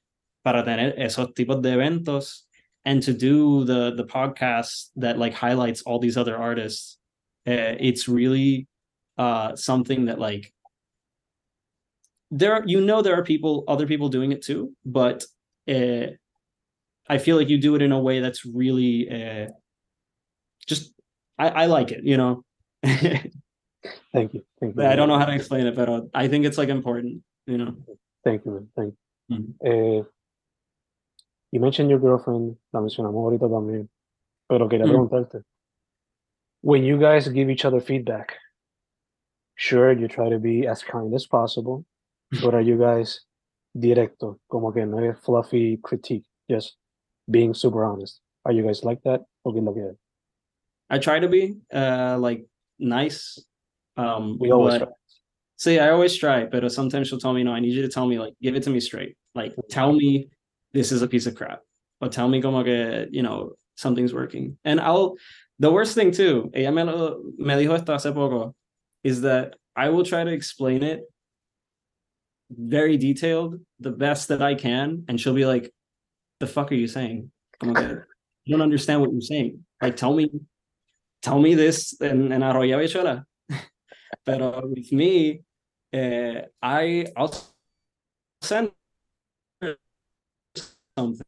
[0.45, 2.43] para tener esos tipos de eventos
[2.85, 6.99] and to do the the podcast that like highlights all these other artists.
[7.47, 8.67] Uh, it's really
[9.19, 10.53] uh something that like
[12.31, 15.23] there are, you know there are people other people doing it too but
[15.69, 16.07] uh,
[17.09, 19.49] i feel like you do it in a way that's really uh,
[20.67, 20.95] just
[21.39, 22.43] I, I like it you know
[24.13, 24.45] Thank you.
[24.61, 24.83] Thank you.
[24.85, 27.75] i don't know how to explain it but i think it's like important you know
[28.25, 28.69] Thank you, man.
[28.77, 28.95] Thank
[29.29, 29.37] you.
[29.37, 29.55] Mhm.
[29.67, 30.03] Eh,
[31.51, 33.89] you mentioned your girlfriend, la mencionamos ahorita también,
[34.49, 34.91] pero quería Mm.
[34.91, 35.43] preguntarte,
[36.63, 38.37] when you guys give each other feedback,
[39.57, 41.85] sure, you try to be as kind as possible,
[42.43, 43.27] but are you guys
[43.77, 46.77] directo, como que no es fluffy critique, just
[47.29, 48.21] being super honest?
[48.45, 49.23] Are you guys like that?
[49.45, 49.99] Okay, look at it.
[50.91, 52.47] i try to be uh like
[52.83, 53.39] nice
[53.97, 54.93] um We always but- try.
[55.57, 58.05] See, I always try, but sometimes she'll tell me, no, I need you to tell
[58.05, 59.17] me, like, give it to me straight.
[59.33, 60.29] Like, tell me
[60.73, 61.61] this is a piece of crap.
[62.01, 64.59] Or tell me como que, you know, something's working.
[64.65, 65.15] And I'll,
[65.61, 68.57] the worst thing too, ella me, lo, me dijo esto hace poco,
[69.05, 71.03] is that I will try to explain it
[72.51, 75.05] very detailed, the best that I can.
[75.07, 75.73] And she'll be like,
[76.41, 77.31] the fuck are you saying?
[77.61, 77.99] Como que,
[78.47, 79.65] you don't understand what you're saying.
[79.81, 80.29] Like, tell me,
[81.23, 83.25] tell me this in, and arroya bichola.
[84.25, 85.43] But with me,
[85.95, 87.35] uh, I I'll
[88.43, 88.73] send
[90.97, 91.25] something,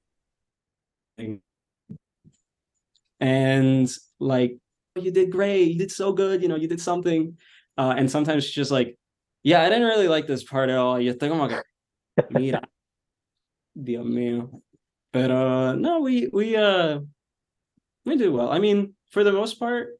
[3.20, 4.58] and like
[4.96, 7.36] you did great, you did so good, you know, you did something,
[7.78, 8.96] uh, and sometimes she's just like,
[9.42, 11.00] yeah, I didn't really like this part at all.
[11.00, 11.64] You think I'm like,
[12.30, 12.62] mira,
[13.82, 14.62] Dios mío,
[15.12, 17.00] but uh, no, we we uh
[18.04, 18.50] we do well.
[18.50, 19.98] I mean, for the most part,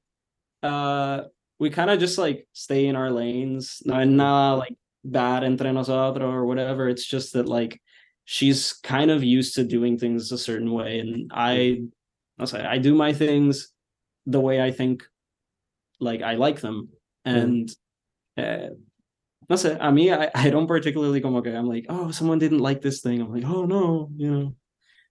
[0.62, 1.22] uh,
[1.58, 3.82] we kind of just like stay in our lanes.
[3.84, 6.88] No hay nada like bad entre nosotros or whatever.
[6.88, 7.80] It's just that like
[8.24, 11.82] she's kind of used to doing things a certain way, and I,
[12.38, 13.70] I'll say I do my things
[14.26, 15.04] the way I think,
[16.00, 16.88] like I like them,
[17.24, 17.70] and.
[18.36, 18.70] Uh,
[19.48, 22.60] no sé, a mí, I, I don't particularly como que I'm like, oh, someone didn't
[22.60, 23.20] like this thing.
[23.20, 24.56] I'm like, oh no, you know,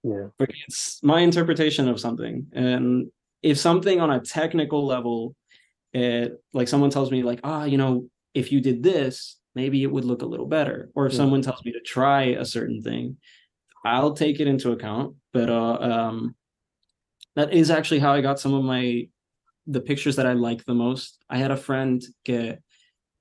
[0.03, 0.27] Yeah.
[0.37, 3.09] but it's my interpretation of something and
[3.41, 5.35] if something on a technical level
[5.93, 9.91] it like someone tells me like ah you know if you did this maybe it
[9.91, 11.17] would look a little better or if Yeah.
[11.17, 13.15] someone tells me to try a certain thing
[13.85, 16.35] i'll take it into account but uh um
[17.35, 19.07] that is actually how i got some of my
[19.67, 22.61] the pictures that i like the most i had a friend get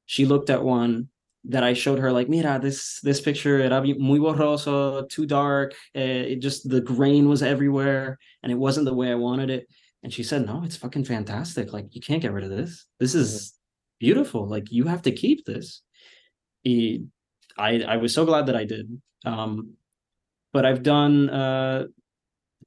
[0.07, 1.09] she looked at one
[1.45, 5.75] that I showed her like, mira, this this picture era muy borroso, too dark.
[5.97, 9.67] Uh, it just the grain was everywhere, and it wasn't the way I wanted it.
[10.03, 11.73] And she said, no, it's fucking fantastic.
[11.73, 12.87] Like you can't get rid of this.
[12.99, 13.55] This is
[13.99, 14.49] beautiful.
[14.49, 15.83] Like you have to keep this.
[16.67, 19.01] I I was so glad that I did.
[19.25, 19.75] Um,
[20.53, 21.87] but I've done uh,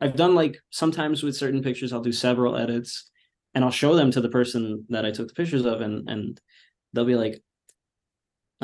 [0.01, 3.09] I've done like sometimes with certain pictures I'll do several edits,
[3.53, 6.39] and I'll show them to the person that I took the pictures of, and and
[6.93, 7.41] they'll be like,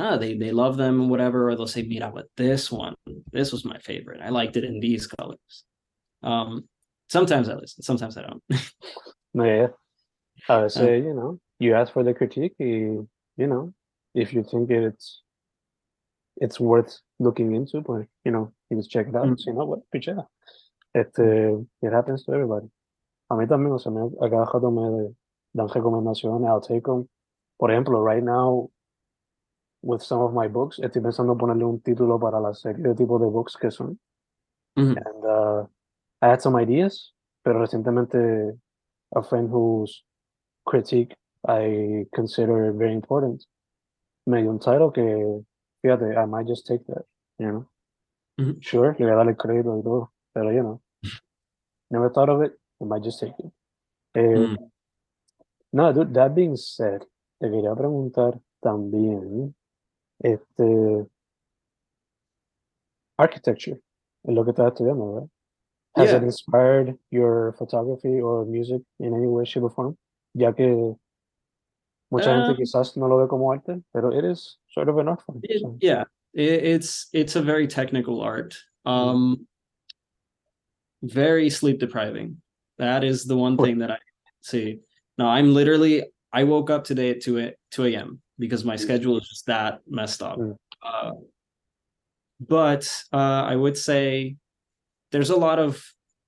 [0.01, 2.95] ah, they they love them, whatever, or they'll say, mira, but this one,
[3.31, 4.21] this was my favorite.
[4.21, 5.63] I liked it in these colors.
[6.23, 6.67] Um,
[7.09, 8.43] sometimes I listen, sometimes I don't.
[9.33, 9.67] Yeah.
[10.49, 13.73] I say, you know, you ask for the critique, you know,
[14.13, 15.21] if you think it's
[16.37, 19.27] it's worth looking into, but you know, you just check it out.
[19.27, 19.39] Mm.
[19.39, 20.25] So, you know what, pichea.
[20.93, 22.67] Este, it happens to everybody.
[23.29, 25.15] A mí también, o sea, me, a cada rato me
[25.53, 27.07] dan recomendaciones, I'll take them.
[27.57, 28.69] Por ejemplo, right now,
[29.81, 33.17] with some of my books, estoy pensando ponerle un título para la serie de tipo
[33.19, 33.99] de books que son.
[34.97, 35.65] And uh,
[36.21, 37.13] I had some ideas,
[37.43, 38.57] pero recientemente
[39.13, 40.03] a friend whose
[40.65, 41.15] critique
[41.47, 43.43] I consider very important
[44.27, 45.43] me dio un title que,
[45.81, 47.05] fíjate, I might just take that,
[47.39, 47.67] you know.
[48.61, 50.81] Sure, le voy a dar el crédito y todo, pero you know,
[51.89, 53.51] never thought of it, I might just take it.
[54.15, 54.71] Eh, Mm.
[55.73, 57.01] No, dude, that being said,
[57.39, 59.55] te quería preguntar también,
[60.23, 61.07] este,
[63.17, 63.79] architecture,
[64.23, 65.29] es lo que estás estudiando, ¿verdad?
[65.95, 69.97] Has it inspired your photography or music in any way, shape, or form?
[70.33, 70.95] Ya que
[72.09, 75.09] mucha gente Um, quizás no lo ve como arte, pero it is sort of an
[75.09, 75.41] art form.
[75.43, 75.77] It- so.
[75.81, 76.03] yeah,
[76.33, 78.57] it, it's it's a very technical art.
[78.85, 79.47] Um,
[81.03, 82.41] very sleep depriving.
[82.77, 83.97] That is the one thing that I
[84.41, 84.79] see.
[85.17, 86.05] No, I'm literally.
[86.33, 88.21] I woke up today at two a, two a.m.
[88.41, 88.79] because my Mm.
[88.85, 90.37] schedule is just that messed up.
[90.39, 90.55] Mm.
[90.83, 91.11] Uh,
[92.39, 94.35] but uh, I would say
[95.11, 95.71] there's a lot of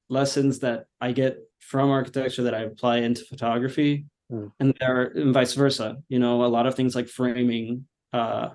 [0.09, 4.51] lessons that I get from architecture that I apply into photography, Mm.
[4.59, 5.97] and there and vice versa.
[6.07, 8.49] You know, a lot of things like framing, uh,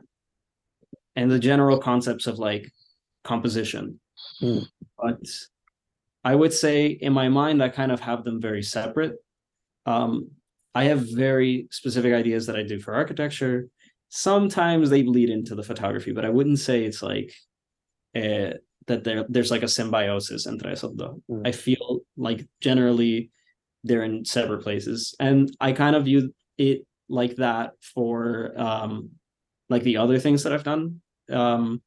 [1.17, 2.65] and the general concepts of like
[3.25, 4.01] composition.
[4.41, 4.65] Mm.
[4.97, 5.21] But
[6.25, 9.15] I would say in my mind, I kind of have them very separate.
[9.85, 10.31] Um,
[10.75, 13.69] I have very specific ideas that I do for architecture.
[14.09, 17.33] Sometimes they bleed into the photography, but I wouldn't say it's like
[18.17, 18.55] uh,
[18.87, 21.19] that there there's like a symbiosis entre esos dos.
[21.31, 21.47] Mm.
[21.47, 23.31] I feel like generally
[23.85, 29.11] they're in separate places, and I kind of view it like that for um,
[29.69, 31.01] like the other things that I've done.
[31.31, 31.83] Um,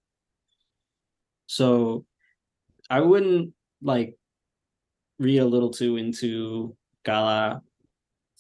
[1.48, 2.06] so
[2.90, 4.16] I wouldn't like
[5.20, 7.62] read a little too into Gala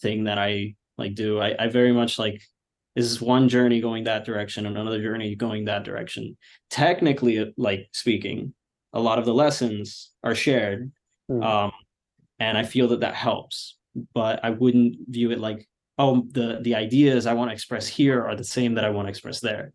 [0.01, 1.39] thing that I like do.
[1.39, 2.41] I, I very much like
[2.95, 6.37] this is one journey going that direction and another journey going that direction.
[6.69, 8.53] Technically, like speaking,
[8.93, 10.91] a lot of the lessons are shared,
[11.29, 11.45] Mm.
[11.45, 11.71] um,
[12.39, 13.77] and I feel that that helps.
[14.13, 18.25] But I wouldn't view it like oh the the ideas I want to express here
[18.25, 19.73] are the same that I want to express there,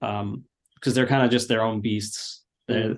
[0.00, 0.44] um,
[0.74, 2.44] because they're kind of just their own beasts.
[2.68, 2.96] They're,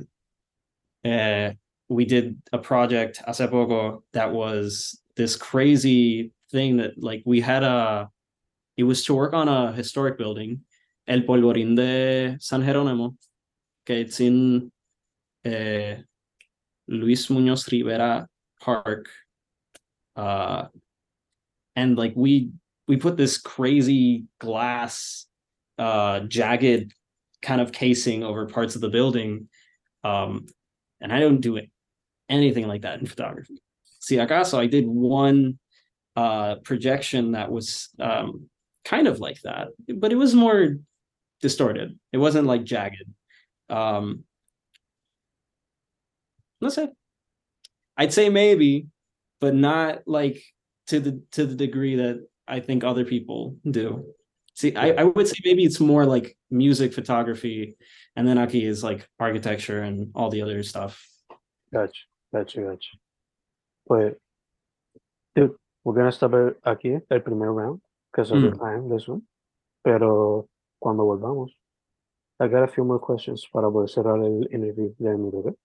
[1.04, 1.52] uh,
[1.88, 7.62] we did a project hace poco that was this crazy thing that like we had
[7.62, 8.08] a
[8.76, 10.60] it was to work on a historic building
[11.06, 13.16] el polvorín de san jerónimo
[13.86, 14.70] que it's in
[15.46, 15.94] uh,
[16.88, 18.28] luis muñoz rivera
[18.60, 19.08] park.
[20.16, 20.66] Uh
[21.76, 22.50] and like we
[22.88, 25.26] we put this crazy glass
[25.78, 26.92] uh jagged
[27.42, 29.48] kind of casing over parts of the building
[30.04, 30.46] um
[31.00, 31.58] and i don't do
[32.28, 33.62] anything like that in photography.
[34.00, 35.58] See acaso i did one
[36.20, 38.28] uh projection that was um
[38.85, 39.68] kind of like that
[40.02, 40.76] but it was more
[41.40, 41.98] distorted.
[42.12, 43.09] It wasn't like jagged.
[43.68, 44.24] Um
[46.61, 46.88] let's say
[47.96, 48.87] i'd say maybe
[49.40, 50.42] but not like
[50.87, 54.04] to the to the degree that i think other people do.
[54.54, 57.76] See I, I would say maybe it's more like music photography
[58.16, 61.02] and then aki is like architecture and all the other stuff.
[61.72, 62.02] Gotcha,
[62.35, 64.14] gotcha, gotcha.
[65.35, 67.80] Dude, we're gonna stop aquí, el primer round,
[68.12, 68.58] because of the Mm.
[68.58, 69.22] time, this one.
[69.82, 71.56] Pero cuando volvamos,
[72.38, 75.56] I got a few more questions para poder cerrar el interview de Emilio, ¿ok?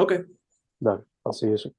[0.00, 0.24] okay
[0.78, 1.70] Dale, así es.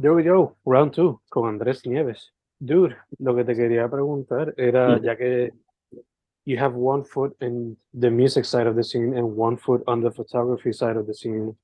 [0.00, 2.32] There we go, round two, con Andrés Nieves.
[2.60, 5.02] Dude, lo que te quería preguntar era, Mm.
[5.02, 5.52] ya que
[6.46, 10.00] you have one foot in the music side of the scene and one foot on
[10.02, 11.54] the photography side of the scene,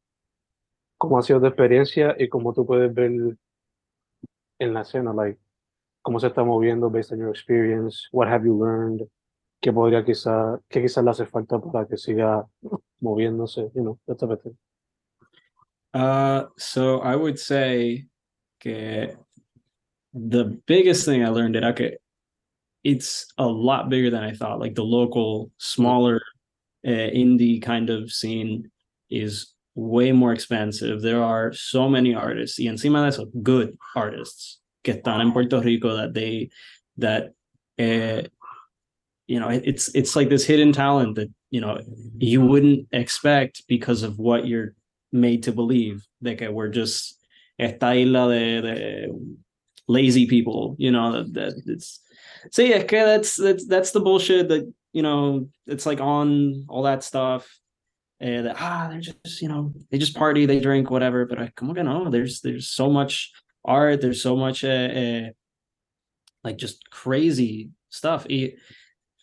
[0.98, 3.36] ¿cómo ha sido tu experiencia y cómo tú puedes ver
[4.58, 5.38] en la escena, like,
[6.02, 9.02] cómo se está moviendo based on your experience, what have you learned,
[9.62, 12.46] qué podría quizá, qué quizás le hace falta para que siga
[13.00, 14.56] moviéndose, you know, that type of thing.
[15.94, 18.06] Uh, so I would say
[18.60, 19.16] que
[20.12, 21.96] the biggest thing I learned at okay,
[22.82, 24.60] it's a lot bigger than I thought.
[24.60, 26.20] Like the local, smaller
[26.86, 28.70] uh, indie kind of scene
[29.08, 31.02] is way more expensive.
[31.02, 35.60] There are so many artists, y encima de eso, good artists que están en Puerto
[35.60, 36.50] Rico that they
[36.98, 37.32] that
[37.78, 38.22] uh,
[39.26, 41.80] you know it's it's like this hidden talent that you know
[42.18, 44.74] you wouldn't expect because of what you're
[45.12, 47.18] made to believe de que we're just
[47.58, 49.08] esta isla de, de
[49.88, 52.00] lazy people, you know, that, that it's
[52.50, 56.82] so yeah, okay, that's that's that's the bullshit that you know it's like on all
[56.82, 57.48] that stuff.
[58.20, 61.26] And that, ah, they're just you know they just party, they drink, whatever.
[61.26, 63.32] But I come on, no, there's there's so much
[63.64, 65.28] art, there's so much uh, uh,
[66.42, 68.26] like just crazy stuff.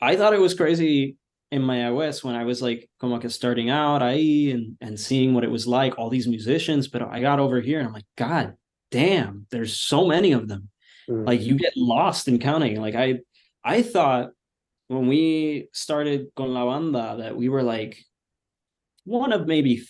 [0.02, 1.18] I thought it was crazy
[1.52, 5.34] in my iOS when I was like como que starting out ahí and and seeing
[5.34, 8.06] what it was like, all these musicians, but I got over here and I'm like,
[8.18, 8.56] God
[8.90, 10.70] damn, there's so many of them.
[11.10, 11.26] Mm-hmm.
[11.26, 12.80] Like you get lost in counting.
[12.80, 13.20] Like I
[13.64, 14.32] I thought
[14.88, 17.98] when we started con la banda that we were like
[19.12, 19.84] one of maybe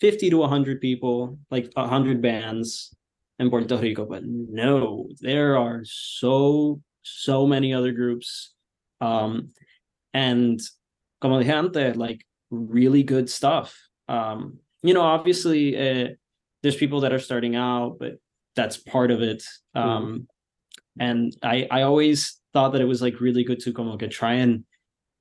[0.00, 2.94] 50 to 100 people, like 100 bands
[3.38, 8.52] in Puerto Rico, but no, there are so so many other groups
[9.00, 9.48] um
[10.12, 10.60] and
[11.20, 13.76] como dije antes, like really good stuff.
[14.08, 16.08] Um, you know, obviously, uh,
[16.62, 18.14] there's people that are starting out, but
[18.56, 19.42] that's part of it.
[19.74, 20.26] Um, mm.
[20.98, 24.34] And I, I always thought that it was like really good to como que try
[24.34, 24.64] and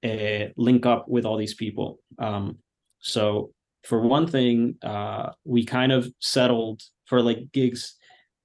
[0.03, 1.99] uh, link up with all these people.
[2.17, 2.57] Um,
[3.00, 3.52] so
[3.84, 7.95] for one thing, uh, we kind of settled for like gigs.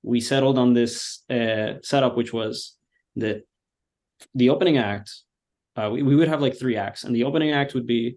[0.03, 2.77] We settled on this uh, setup, which was
[3.17, 3.45] that
[4.35, 5.11] the opening act
[5.77, 8.17] uh, we, we would have like three acts and the opening act would be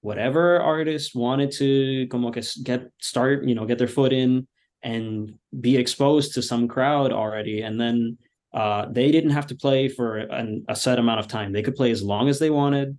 [0.00, 4.46] whatever artist wanted to como que get start you know get their foot in
[4.82, 8.18] and be exposed to some crowd already and then
[8.52, 11.76] uh, they didn't have to play for an, a set amount of time they could
[11.76, 12.98] play as long as they wanted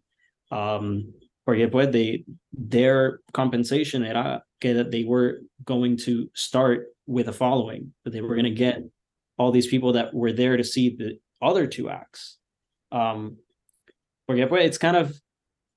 [0.51, 1.13] um
[1.45, 7.33] porque pues they their compensation era que that they were going to start with a
[7.33, 8.81] following that they were going to get
[9.37, 12.37] all these people that were there to see the other two acts.
[12.91, 13.37] Um
[14.27, 15.19] porque pues it's kind of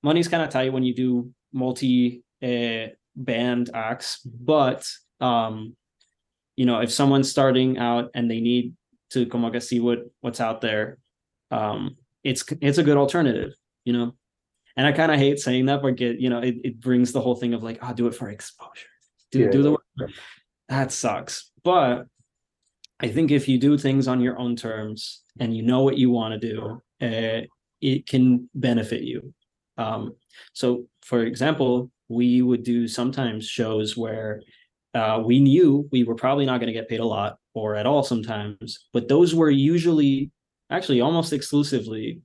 [0.03, 4.87] money's kind of tight when you do multi uh, band acts but
[5.19, 5.75] um
[6.55, 8.73] you know if someone's starting out and they need
[9.09, 10.99] to como que see what what's out there
[11.51, 13.53] um it's it's a good alternative
[13.85, 14.13] you know
[14.77, 17.21] and i kind of hate saying that but get you know it, it brings the
[17.21, 18.87] whole thing of like i'll oh, do it for exposure.
[19.31, 20.11] Do, yeah, do the work.
[20.69, 21.51] That sucks.
[21.63, 22.05] But
[22.99, 26.09] i think if you do things on your own terms and you know what you
[26.09, 27.41] want to do uh,
[27.81, 29.33] it can benefit you.
[29.77, 30.15] Um,
[30.53, 34.41] so, for example, we would do sometimes shows where
[34.93, 37.85] uh, we knew we were probably not going to get paid a lot or at
[37.85, 40.31] all sometimes, but those were usually,
[40.69, 42.21] actually, almost exclusively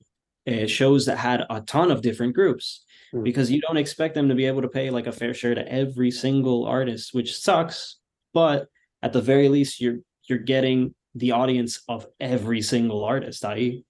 [0.46, 2.84] uh, shows that had a ton of different groups
[3.14, 3.22] mm.
[3.22, 5.72] because you don't expect them to be able to pay like a fair share to
[5.72, 7.98] every single artist, which sucks.
[8.34, 8.68] But
[9.02, 13.44] at the very least, you're you're getting the audience of every single artist.
[13.44, 13.82] I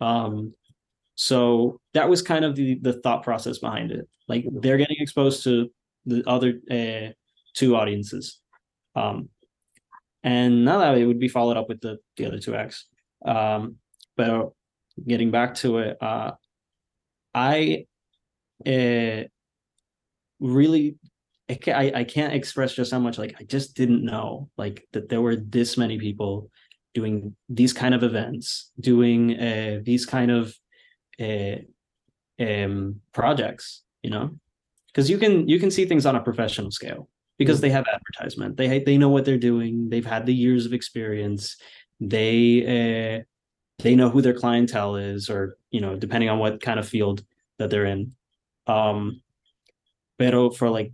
[0.00, 0.54] um
[1.14, 4.08] so that was kind of the the thought process behind it.
[4.28, 5.70] Like they're getting exposed to
[6.06, 7.12] the other uh,
[7.54, 8.40] two audiences,
[8.96, 9.28] um,
[10.22, 12.86] and now that it would be followed up with the the other two acts.
[13.24, 13.76] Um,
[14.16, 14.50] but
[15.06, 16.32] getting back to it, uh,
[17.34, 17.86] I
[18.66, 19.24] uh,
[20.40, 20.96] really
[21.48, 25.20] I, I can't express just how much like I just didn't know like that there
[25.20, 26.50] were this many people
[26.94, 30.54] doing these kind of events, doing uh, these kind of
[31.20, 31.56] uh,
[32.40, 34.30] um, projects you know?
[34.88, 38.56] Because you can you can see things on a professional scale because they have advertisement.
[38.56, 39.88] They they know what they're doing.
[39.88, 41.56] They've had the years of experience.
[41.98, 42.36] They
[42.74, 43.24] uh,
[43.78, 47.24] they know who their clientele is or you know depending on what kind of field
[47.58, 48.12] that they're in
[48.66, 49.20] um
[50.18, 50.92] pero for like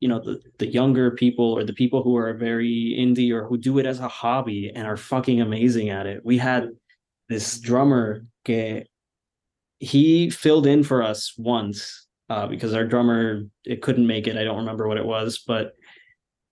[0.00, 3.56] you know the, the younger people or the people who are very indie or who
[3.56, 6.68] do it as a hobby and are fucking amazing at it we had
[7.28, 8.84] this drummer que
[9.78, 14.36] he filled in for us once uh, because our drummer it couldn't make it.
[14.36, 15.72] I don't remember what it was, but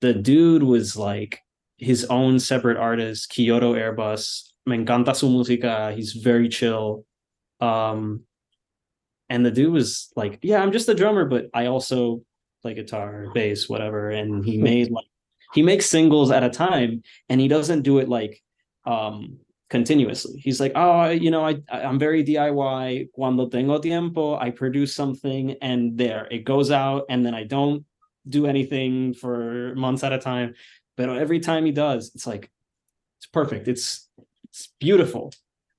[0.01, 1.41] the dude was like
[1.79, 4.49] his own separate artist, Kyoto Airbus.
[4.67, 5.95] Me encanta su música.
[5.95, 7.05] He's very chill.
[7.61, 8.25] Um,
[9.29, 12.23] and the dude was like, "Yeah, I'm just a drummer, but I also
[12.61, 15.07] play guitar, bass, whatever." And he made like
[15.55, 18.43] he makes singles at a time, and he doesn't do it like
[18.85, 19.39] um
[19.73, 20.39] continuously.
[20.39, 23.09] He's like, oh, you know, I I'm very DIY.
[23.15, 27.85] Cuando tengo tiempo, I produce something, and there it goes out, and then I don't
[28.29, 30.55] do anything for months at a time.
[30.97, 32.51] But every time he does, it's like
[33.19, 33.67] it's perfect.
[33.67, 34.09] It's
[34.53, 35.32] it's beautiful.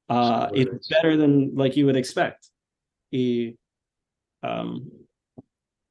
[0.09, 2.49] Uh, it's better than like you would expect.
[3.11, 3.55] Y,
[4.41, 4.91] um,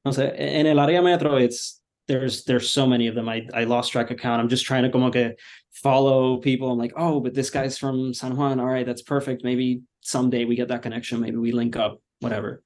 [0.05, 3.29] no sé, en el área metro, it's there's there's so many of them.
[3.29, 4.41] I I lost track of count.
[4.41, 5.35] I'm just trying to como que
[5.73, 6.73] follow people.
[6.73, 8.59] I'm like, oh, but this guy's from San Juan.
[8.59, 9.45] All right, that's perfect.
[9.45, 11.21] Maybe someday we get that connection.
[11.21, 12.01] Maybe we link up.
[12.21, 12.63] Whatever.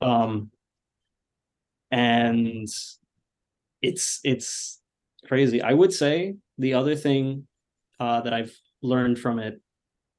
[0.00, 0.50] Um,
[1.90, 2.68] and
[3.82, 4.80] it's it's
[5.26, 5.60] crazy.
[5.60, 7.46] I would say the other thing
[7.98, 8.56] uh, that I've
[8.86, 9.60] learned from it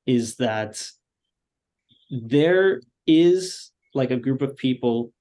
[0.05, 0.81] is that
[2.09, 5.11] there is like a group of people,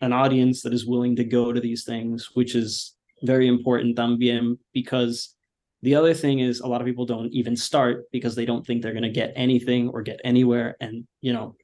[0.00, 4.58] an audience that is willing to go to these things, which is very important también
[4.72, 5.34] because
[5.82, 8.82] the other thing is a lot of people don't even start because they don't think
[8.82, 10.76] they're going to get anything or get anywhere.
[10.80, 11.56] And, you know,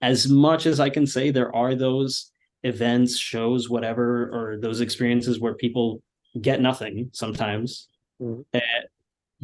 [0.00, 2.30] as much as I can say, there are those
[2.62, 6.02] events, shows, whatever, or those experiences where people
[6.40, 7.88] get nothing sometimes.
[8.20, 8.44] Mhm.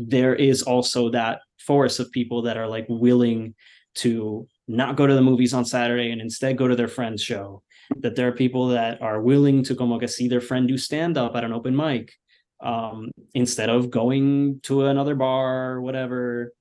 [0.09, 3.55] There is also that force of people that are like willing
[3.97, 7.63] to not go to the movies on Saturday and instead go to their friend's show.
[7.97, 11.19] That there are people that are willing to como que see their friend do stand
[11.19, 12.13] up at an open mic
[12.61, 16.53] um, instead of going to another bar or whatever.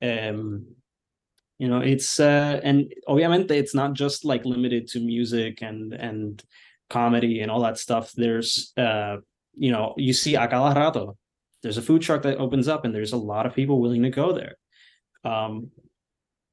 [0.00, 0.66] Um,
[1.58, 6.42] you know, it's uh, and obviamente it's not just like limited to music and and
[6.88, 8.12] comedy and all that stuff.
[8.12, 9.16] There's uh,
[9.56, 11.16] you know, you see a cada rato,
[11.62, 14.10] there's a food truck that opens up and there's a lot of people willing to
[14.10, 14.54] go there.
[15.24, 15.70] Um,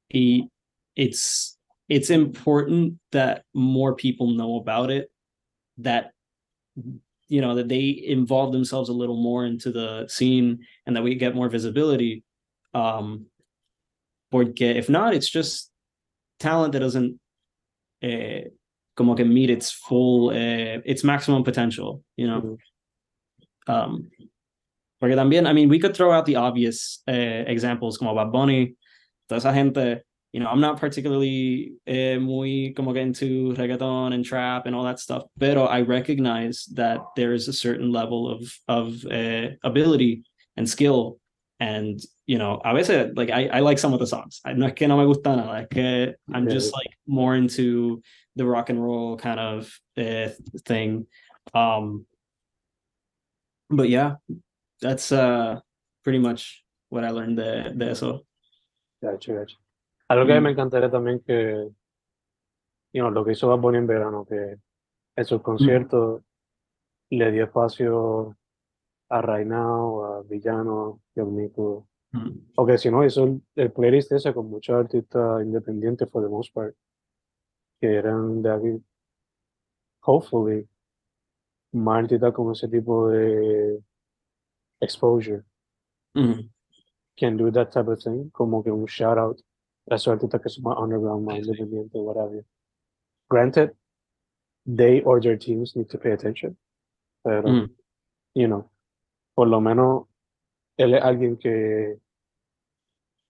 [0.08, 0.48] he,
[0.96, 1.56] it's
[1.88, 5.10] it's important that more people know about it
[5.78, 6.12] that
[7.28, 11.14] you know that they involve themselves a little more into the scene and that we
[11.14, 12.22] get more visibility
[12.74, 13.26] um
[14.32, 15.70] porque if not it's just
[16.40, 17.18] talent that doesn't
[18.02, 18.42] eh,
[18.96, 22.58] como que meet its full eh, its maximum potential you know
[23.68, 23.74] Mhm.
[23.74, 24.10] um
[25.00, 28.74] porque también I mean we could throw out the obvious eh, examples como Bad Bunny
[29.28, 34.22] toda esa gente you know, I'm not particularly eh, muy como que into reggaeton and
[34.22, 38.42] trap and all that stuff, pero I recognize that there is a certain level of
[38.68, 40.24] of uh, ability
[40.58, 41.18] and skill,
[41.58, 44.40] and you know, a veces like I, I like some of the songs.
[44.44, 48.02] I- No es que no me gusta nada, es que I'm just like more into
[48.34, 50.28] the rock and roll kind of uh,
[50.66, 51.06] thing.
[51.54, 52.04] Um,
[53.70, 54.16] but yeah,
[54.80, 55.60] that's uh
[56.02, 58.26] pretty much what I learned de, de eso.
[59.00, 59.58] Gacho, gacho.
[60.08, 60.44] Algo que a Mm.
[60.44, 61.68] me encantaría también que,
[62.92, 64.56] you know, lo que hizo Bad Bunny en verano, que
[65.16, 66.22] en sus conciertos
[67.10, 68.36] le dio espacio
[69.08, 72.52] a Rainao, a Villano, Yomiko, Mm.
[72.56, 76.28] o que si no, hizo el, el playlist ese con muchos artistas independientes for the
[76.28, 76.74] most part,
[77.80, 78.84] que eran de aquí,
[80.04, 80.68] hopefully,
[81.72, 83.82] más artistas con ese tipo de
[84.80, 85.44] exposure
[86.14, 86.48] Mm.
[87.18, 89.38] can do that type of thing, como que un shout out
[89.90, 92.44] a esos artistas que son más underground, más independientes, whatever.
[93.28, 93.72] Granted,
[94.66, 96.56] they or their teams need to pay attention,
[97.22, 97.70] pero, Mm.
[98.34, 98.70] you know,
[99.34, 100.06] por lo menos
[100.78, 101.98] él es alguien que,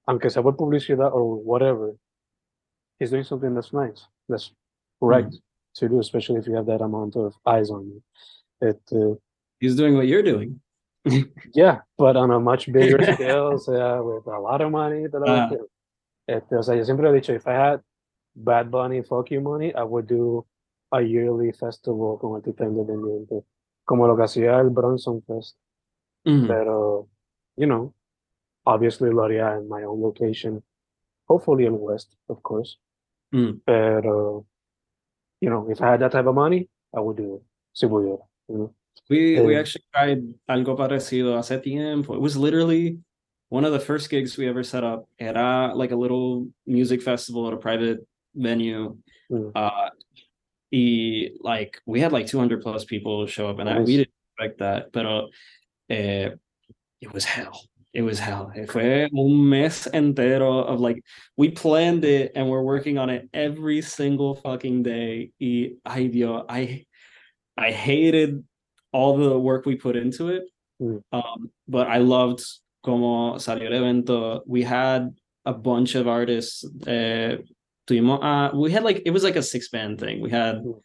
[0.06, 1.96] aunque sea por publicidad or whatever,
[2.98, 4.52] he's doing something that's nice, that's
[5.00, 5.28] right
[5.74, 8.02] to do, especially if you have that amount of eyes on you.
[8.60, 9.18] Este,
[9.60, 10.60] He's doing what you're doing.
[11.54, 15.08] Yeah, but on a much bigger scale, o sea, with a lot of money.
[15.08, 15.48] te lo Ah.
[15.48, 15.66] quiero.
[16.28, 17.80] Este, o sea, yo siempre he dicho, if I had
[18.34, 20.44] Bad Bunny fuck you money, I would do
[20.92, 23.44] a yearly festival con artistas independientes,
[23.84, 25.56] como lo que hacía el Bronson Fest.
[26.26, 26.48] Mm.
[26.48, 27.08] Pero,
[27.56, 27.94] you know,
[28.64, 30.62] obviously lo haría in my own location,
[31.28, 32.78] hopefully in the West, of course.
[33.32, 33.60] Mm.
[33.64, 34.44] Pero,
[35.40, 37.42] you know, if I had that type of money, I would do it.
[37.72, 38.74] Si pudiera, you know.
[39.08, 42.14] We we actually tried algo parecido hace tiempo.
[42.14, 42.98] It was literally
[43.48, 45.08] one of the first gigs we ever set up.
[45.18, 48.96] Era like a little music festival at a private venue.
[49.30, 49.52] Mm.
[49.54, 49.90] Uh,
[50.72, 54.58] y like we had like 200 plus people show up, and I, we didn't expect
[54.58, 55.28] that, pero
[55.88, 56.30] eh,
[57.00, 57.60] it was hell.
[57.94, 58.52] It was hell.
[58.54, 61.02] It fue un mes entero of like
[61.38, 65.30] we planned it and we're working on it every single fucking day.
[65.40, 66.84] Y ay Dios, I
[67.56, 68.44] I hated
[68.96, 70.44] all the work we put into it.
[70.80, 71.00] Mm.
[71.12, 72.40] Um, but I loved
[72.84, 74.42] como salió el evento.
[74.46, 75.02] We had
[75.44, 76.64] a bunch of artists.
[76.86, 77.36] Uh,
[77.90, 80.16] uh, we had like it was like a six band thing.
[80.20, 80.80] We had Mm.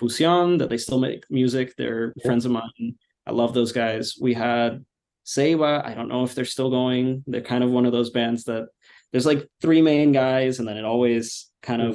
[0.00, 1.66] Fusion that they still make music.
[1.78, 2.24] They're Yeah.
[2.26, 2.86] friends of mine.
[3.28, 4.04] I love those guys.
[4.26, 4.84] We had
[5.24, 5.72] Seiba.
[5.84, 7.22] I don't know if they're still going.
[7.30, 8.64] They're kind of one of those bands that
[9.10, 11.88] there's like three main guys, and then it always kind Mm.
[11.90, 11.94] of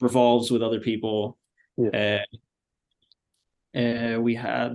[0.00, 1.36] revolves with other people.
[1.76, 2.22] Yeah.
[3.74, 4.70] Uh, uh, we had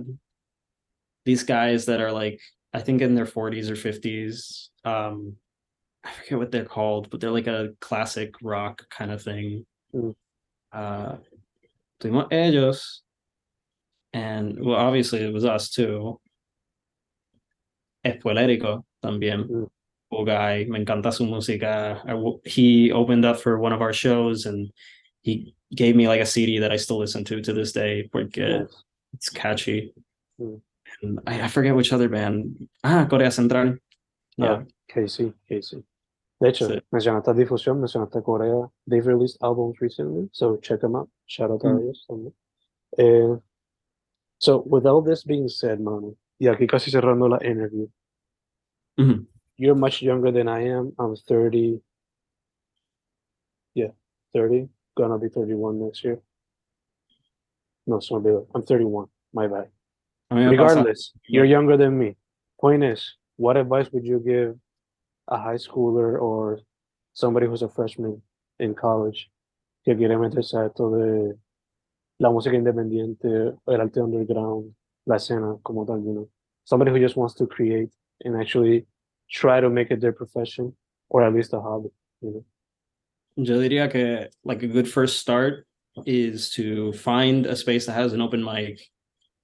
[1.28, 2.40] these guys that are like
[2.72, 4.68] I think in their 40s or 50s.
[4.82, 5.36] Um,
[6.02, 9.66] I forget what they're called, but they're like a classic rock kind of thing.
[9.94, 10.14] Mm.
[10.72, 11.16] Uh,
[12.30, 13.02] ellos,
[14.14, 16.18] and well, obviously it was us too.
[18.06, 19.50] Espuelérico también.
[19.50, 19.68] Mm.
[20.10, 22.00] Cool guy, me encanta su música.
[22.08, 24.70] I he opened up for one of our shows and
[25.20, 28.66] he gave me like a CD that I still listen to to this day porque
[29.12, 29.92] it's catchy.
[30.40, 30.62] Mm.
[31.02, 32.68] And I, I forget which other band.
[32.82, 33.76] Ah, Corea Central.
[34.36, 34.64] Yeah.
[34.88, 35.84] Casey, Casey.
[36.40, 36.80] De hecho, Sí.
[36.92, 38.68] mencionaste difusión, mencionaste Corea.
[38.86, 41.08] They've released albums recently, so check them out.
[41.26, 41.80] Shout out a Mm.
[41.80, 42.32] ellos también.
[42.96, 43.36] Eh,
[44.38, 47.88] so, with all this being said, mano, y aquí casi cerrando la interview,
[48.96, 49.26] Mhm.
[49.56, 50.92] you're much younger than I am.
[50.98, 51.82] I'm 30.
[53.74, 53.92] Yeah,
[54.32, 54.68] 30.
[54.96, 56.20] Gonna be 31 next year.
[57.86, 58.34] No, it's not big.
[58.54, 59.08] I'm 31.
[59.32, 59.70] My bad.
[60.30, 62.16] Regardless, you're younger than me.
[62.60, 64.56] Point is, what advice would you give
[65.28, 66.60] a high schooler or
[67.14, 68.20] somebody who's a freshman
[68.58, 69.30] in college
[69.84, 71.34] que quiere meterse a esto de
[72.18, 74.74] la música independiente, el arte underground,
[75.06, 76.28] la escena como tal, you know?
[76.64, 77.90] Somebody who just wants to create
[78.24, 78.86] and actually
[79.30, 80.74] try to make it their profession
[81.08, 82.44] or at least a hobby, you know?
[83.36, 85.64] Yo diría que like a good first start
[86.06, 88.80] is to find a space that has an open mic,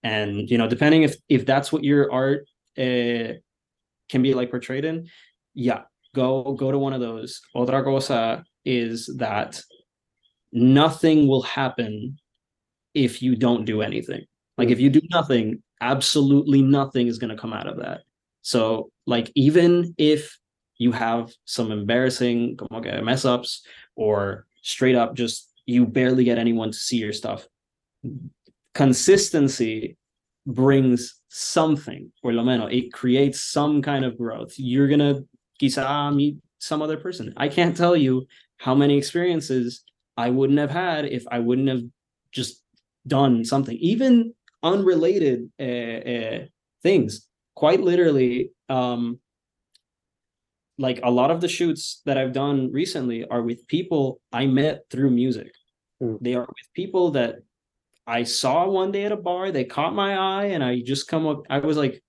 [0.05, 2.47] and you know, depending if if that's what your art
[2.79, 3.41] uh,
[4.09, 5.09] can be like portrayed in,
[5.55, 5.83] yeah,
[6.15, 7.41] go go to one of those.
[7.57, 9.61] Otra cosa is that
[10.53, 12.19] nothing will happen
[12.93, 14.25] if you don't do anything.
[14.59, 18.03] Like if you do nothing, absolutely nothing is going to come out of that.
[18.43, 20.39] So like even if
[20.79, 26.73] you have some embarrassing que mess ups or straight up just you barely get anyone
[26.73, 27.47] to see your stuff
[28.75, 29.97] consistency
[30.47, 32.73] brings something or lo menos.
[32.73, 34.55] It creates some kind of growth.
[34.57, 35.23] You're gonna
[35.61, 37.33] quizá meet some other person.
[37.37, 38.27] I can't tell you
[38.59, 39.85] how many experiences
[40.17, 41.83] i wouldn't have had if i wouldn't have
[42.31, 42.63] just
[43.07, 43.77] done something.
[43.79, 46.39] Even unrelated uh, uh,
[46.83, 47.29] things.
[47.55, 49.21] Quite literally um
[50.79, 54.87] like a lot of the shoots that I've done recently are with people I met
[54.91, 55.53] through music.
[56.03, 56.19] Mm.
[56.21, 57.37] They are with people that
[58.07, 61.27] I saw one day at a bar, they caught my eye, and I just come
[61.27, 61.43] up.
[61.49, 62.03] I was like,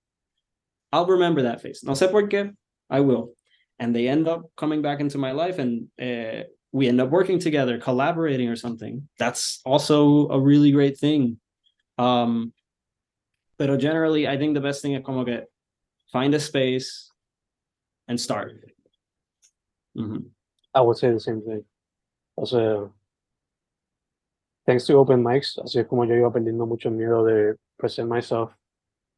[0.92, 1.82] I'll remember that face.
[1.82, 2.54] No sé por qué,
[2.90, 3.32] I will.
[3.78, 7.38] And they end up coming back into my life, and uh, we end up working
[7.38, 9.08] together, collaborating or something.
[9.18, 11.38] That's also a really great thing.
[11.98, 12.52] Um,
[13.58, 15.40] but generally, I think the best thing is como que
[16.12, 17.10] find a space
[18.08, 18.52] and start.
[19.96, 20.26] Mhm.
[20.74, 21.64] I would say the same thing.
[22.36, 22.90] O sea,
[24.66, 28.52] thanks to open mics, así es como yo iba perdiendo mucho miedo de present myself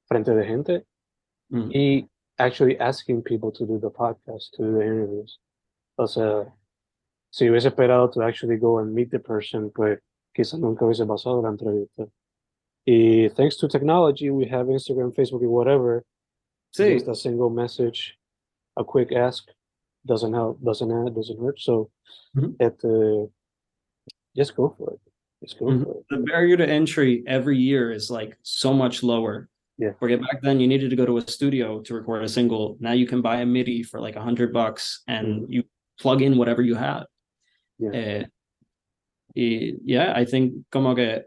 [0.06, 0.84] frente de gente
[1.50, 1.70] Mm.
[1.72, 5.40] y actually asking people to do the podcast, to do the interviews.
[5.96, 6.54] O sea,
[7.30, 9.98] si hubiese esperado to actually go and meet the person, pues
[10.34, 12.06] quizás nunca hubiese pasado la entrevista.
[12.84, 16.04] Y thanks to technology, we have Instagram, Facebook, whatever.
[16.70, 18.18] Sí, Just a single message,
[18.76, 19.48] a quick ask
[20.04, 21.58] doesn't help, doesn't add, doesn't hurt.
[21.58, 21.90] So,
[22.36, 22.56] Mhm.
[22.60, 23.26] it, uh,
[24.36, 25.00] just go for it.
[25.42, 25.84] Just go Mhm.
[25.84, 26.04] for it.
[26.10, 29.48] the barrier to entry every year is like so much lower.
[29.78, 29.90] Yeah.
[30.00, 32.76] Where back then you needed to go to a studio to record a single.
[32.80, 35.62] Now you can buy a MIDI for like a hundred bucks and you
[36.00, 37.06] plug in whatever you have.
[37.78, 37.90] Yeah.
[37.92, 38.24] Eh,
[39.36, 41.22] y- yeah, I think como que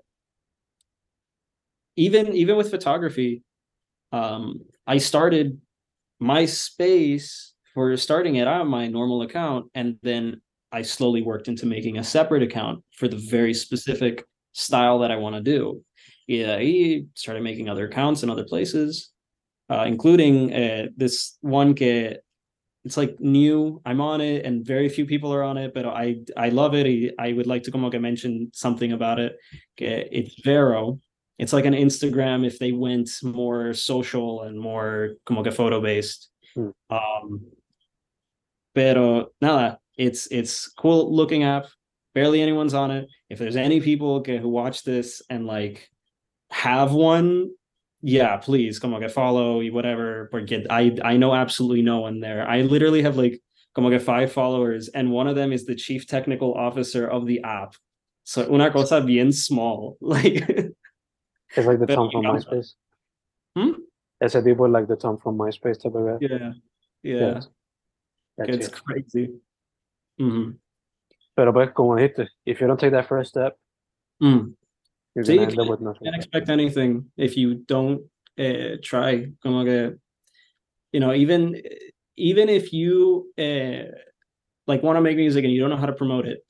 [1.95, 3.43] even even with photography,
[4.11, 5.59] um, I started
[6.19, 10.41] my space for starting it out my normal account, and then
[10.71, 15.17] I slowly worked into making a separate account for the very specific style that I
[15.17, 15.83] want to do.
[16.27, 19.09] Yeah, I started making other accounts in other places,
[19.69, 22.15] uh, including uh, this one que
[22.83, 23.81] it's like new.
[23.85, 26.87] I'm on it, and very few people are on it, but I I love it.
[26.87, 29.37] I, I would like to como que mention something about it.
[29.77, 30.99] It's Vero.
[31.37, 36.29] It's like an Instagram if they went more social and more como que photo based.
[36.55, 36.69] Hmm.
[36.89, 37.51] Um,
[38.73, 41.67] pero nada, it's it's cool looking app.
[42.13, 43.07] Barely anyone's on it.
[43.29, 45.89] If there's any people who watch this and like
[46.51, 47.51] have one,
[48.01, 50.27] yeah, please come on, get follow whatever.
[50.31, 52.47] Porque I I know absolutely no one there.
[52.47, 53.39] I literally have like
[53.75, 57.25] come on, get five followers, and one of them is the chief technical officer of
[57.25, 57.75] the app.
[58.23, 60.73] So una cosa bien small, like
[61.55, 62.23] It's like the Tom from.
[62.23, 62.73] MySpace.
[63.57, 63.71] Hmm?
[64.21, 66.17] Ese tipo es like the Tom from MySpace type of guy.
[66.21, 66.51] yeah,
[67.03, 67.41] yeah.
[68.37, 69.33] That's it's crazy.
[70.19, 70.57] Mhm.
[71.35, 73.55] Pero pues, como dijiste, if you don't take that first step,
[74.21, 74.53] Mm.
[75.15, 76.03] you're Sí, gonna end up with nothing.
[76.05, 78.01] can't expect anything if you don't
[78.37, 79.31] uh, try.
[79.41, 79.97] Como que,
[80.93, 81.61] you know, even
[82.17, 83.85] even if you uh,
[84.67, 86.45] like want to make music and you don't know how to promote it,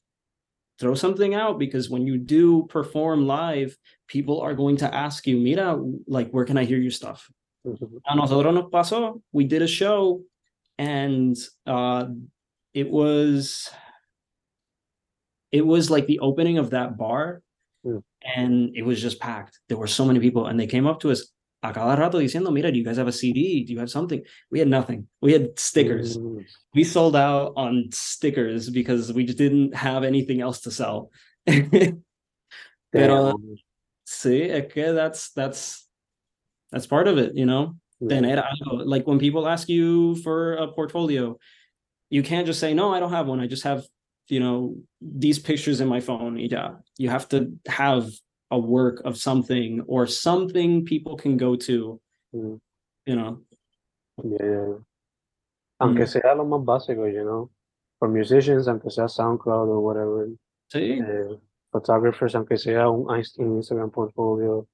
[0.79, 5.37] throw something out because when you do perform live, people are going to ask you,
[5.37, 5.75] "Mira,
[6.07, 7.31] like, where can I hear your stuff?"
[7.65, 8.01] Mhm.
[8.07, 9.21] A nosotros nos pasó.
[9.31, 10.23] We did a show,
[10.77, 11.37] and
[11.67, 12.07] uh,
[12.73, 13.69] it was
[15.51, 17.41] it was like the opening of that bar,
[17.85, 18.03] Mm.
[18.37, 19.59] and it was just packed.
[19.67, 21.31] There were so many people, and they came up to us.
[21.63, 23.63] a cada rato diciendo, mira, do you guys have a CD?
[23.63, 24.21] Do you have something?
[24.49, 25.07] We had nothing.
[25.21, 26.17] We had stickers.
[26.17, 26.43] Mm,
[26.73, 31.11] We sold out on stickers because we just didn't have anything else to sell.
[32.91, 33.37] Pero
[34.05, 34.23] es
[34.73, 35.87] que that's that's
[36.71, 37.75] that's part of it, you know.
[37.99, 38.09] Yeah.
[38.21, 38.85] Tener algo.
[38.85, 41.37] Like when people ask you for a portfolio,
[42.11, 43.39] you can't just say, no, I don't have one.
[43.39, 43.83] I just have,
[44.27, 46.37] you know, these pictures in my phone.
[46.37, 46.75] yeah.
[46.97, 48.05] You have to have
[48.51, 51.99] a work of something or something people can go to,
[52.35, 52.59] Mm,
[53.05, 53.41] you know.
[54.23, 54.73] yeah, yeah.
[55.81, 56.07] Aunque Mm.
[56.09, 57.49] sea lo más básico, you know,
[57.97, 60.29] for musicians, aunque sea SoundCloud or whatever,
[60.71, 60.99] Sí.
[61.01, 61.37] eh,
[61.71, 64.67] photographers, aunque sea un Inst- Instagram portfolio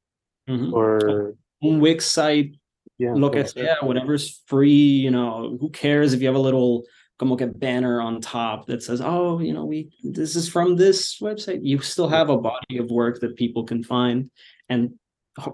[0.49, 0.73] Ujú.
[0.73, 2.59] or Un Wix site,
[2.99, 6.83] yeah, lo que sea, whatever's free, you know, who cares if you have a little
[7.17, 11.19] como que banner on top that says, oh, you know, we this is from this
[11.19, 11.59] website.
[11.63, 14.29] You still have a body of work that people can find
[14.69, 14.93] and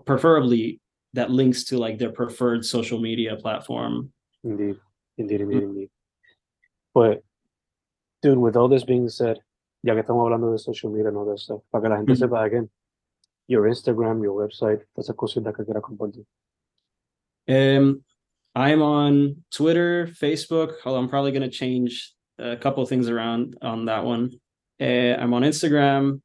[0.05, 0.81] preferably
[1.13, 4.11] that links to like their preferred social media platform.
[4.43, 4.77] Indeed,
[5.17, 5.89] indeed, indeed, indeed.
[6.93, 7.23] But,
[8.21, 9.39] dude, with all this being said,
[9.83, 12.13] ya que estamos hablando de social media and all that stuff, para que la gente
[12.13, 12.29] Ujú.
[12.29, 12.69] sepa, again,
[13.47, 16.25] your Instagram, your website, todas esas cositas que quiera compartir.
[17.47, 18.03] Um,
[18.55, 20.73] I'm on Twitter, Facebook.
[20.85, 24.31] Although I'm probably going to change a couple things around on that one.
[24.79, 26.21] Uh, I'm on Instagram,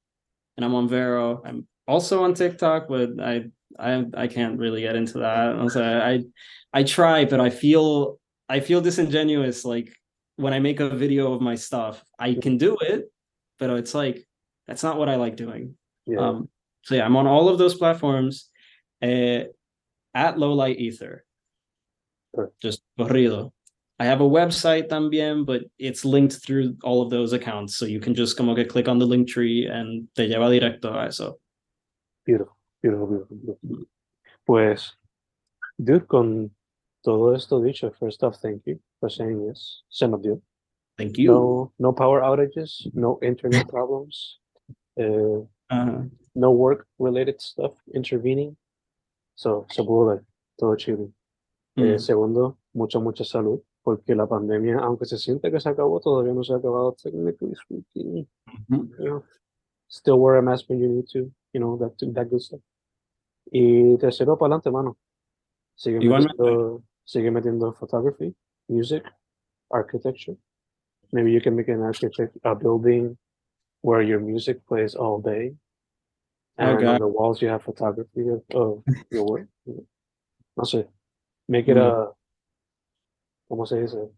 [0.56, 1.42] and I'm on Vero.
[1.44, 3.46] I'm also on TikTok, but I
[3.78, 5.56] I I can't really get into that.
[5.56, 6.24] Also, I
[6.72, 8.18] I try, but I feel
[8.48, 9.64] I feel disingenuous.
[9.64, 9.94] Like
[10.36, 13.10] when I make a video of my stuff, I can do it,
[13.58, 14.26] but it's like
[14.66, 15.76] that's not what I like doing.
[16.06, 16.48] Yeah, Um,
[16.82, 18.50] so yeah, I'm on all of those platforms
[19.02, 19.44] uh,
[20.14, 21.24] at Low Light Ether.
[22.60, 23.52] Just corrido.
[24.00, 27.76] I have a website también, but it's linked through all of those accounts.
[27.76, 30.94] So you can just como que click on the link tree and te lleva directo
[30.94, 31.38] a eso.
[32.24, 33.86] beautiful, beautiful, beautiful, beautiful.
[34.46, 34.92] Pues,
[35.82, 36.50] dude, con
[37.02, 39.82] todo esto dicho, first off, thank you for saying yes.
[40.00, 40.42] Nos dio.
[40.96, 41.30] Thank you.
[41.30, 44.38] No, no power outages, no internet problems,
[44.98, 46.08] uh, Ajá.
[46.34, 48.56] no work-related stuff intervening.
[49.36, 50.24] So, se pudo dar,
[50.58, 51.12] todo chido.
[51.80, 56.34] Eh, segundo, mucha, mucha salud, porque la pandemia, aunque se siente que se acabó, todavía
[56.34, 58.26] no se ha acabado technically speaking.
[58.68, 58.90] Ujú.
[58.98, 59.24] You know,
[59.88, 62.60] still wear a mask when you need to, you know, that, that good stuff.
[63.50, 64.96] Y tercero, para adelante, mano.
[65.74, 66.34] Sigue Igualmente.
[66.42, 68.34] metiendo, sigue metiendo photography,
[68.68, 69.04] music,
[69.70, 70.36] architecture.
[71.12, 73.16] Maybe you can make an architect, a building
[73.82, 75.54] where your music plays all day.
[76.58, 76.86] And Okay.
[76.86, 79.48] on the walls you have photography of, of your work.
[79.64, 80.88] No sé.
[81.48, 81.80] Make it Mm.
[81.80, 82.12] a,
[83.50, 84.10] ¿cómo se dice?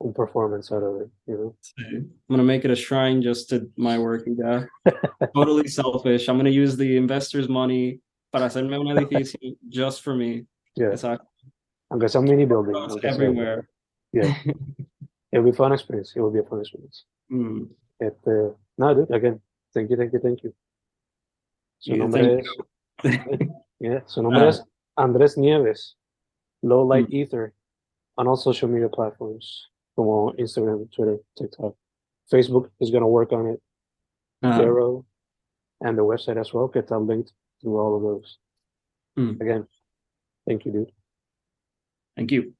[0.00, 1.56] Un performance out of it, you know?
[1.78, 4.24] I'm gonna make it a shrine just to my work.
[4.26, 4.66] Yeah.
[5.34, 6.28] totally selfish.
[6.28, 8.00] I'm gonna use the investors' money
[8.32, 10.46] para hacerme un edificio just for me.
[10.76, 10.90] Yeah.
[10.90, 11.28] Exactly.
[11.90, 12.72] Aunque sea un mini building.
[12.72, 13.68] Goes aunque sea- everywhere.
[14.12, 14.34] Yeah.
[15.32, 16.12] It'll be a fun experience.
[16.16, 17.04] It will be a fun experience.
[17.30, 17.68] Mm.
[18.00, 19.40] Este, no, dude, again,
[19.72, 20.52] thank you, thank you, thank you.
[21.78, 22.42] Su Yeah, nombre
[23.02, 23.48] thank es,
[23.80, 24.48] yeah, su nombre Ah.
[24.48, 24.62] es
[24.98, 25.96] Andrés Nieves,
[26.62, 27.14] Low Light Mm.
[27.14, 27.54] Ether,
[28.16, 31.74] on all social media platforms, como Instagram, Twitter, TikTok.
[32.30, 33.60] Facebook is going to work on it,
[34.42, 35.04] Uh, Vero,
[35.80, 38.38] and the website as well, que está linked through all of those.
[39.18, 39.40] Mm.
[39.40, 39.66] Again,
[40.46, 40.92] thank you, dude.
[42.16, 42.54] thank you.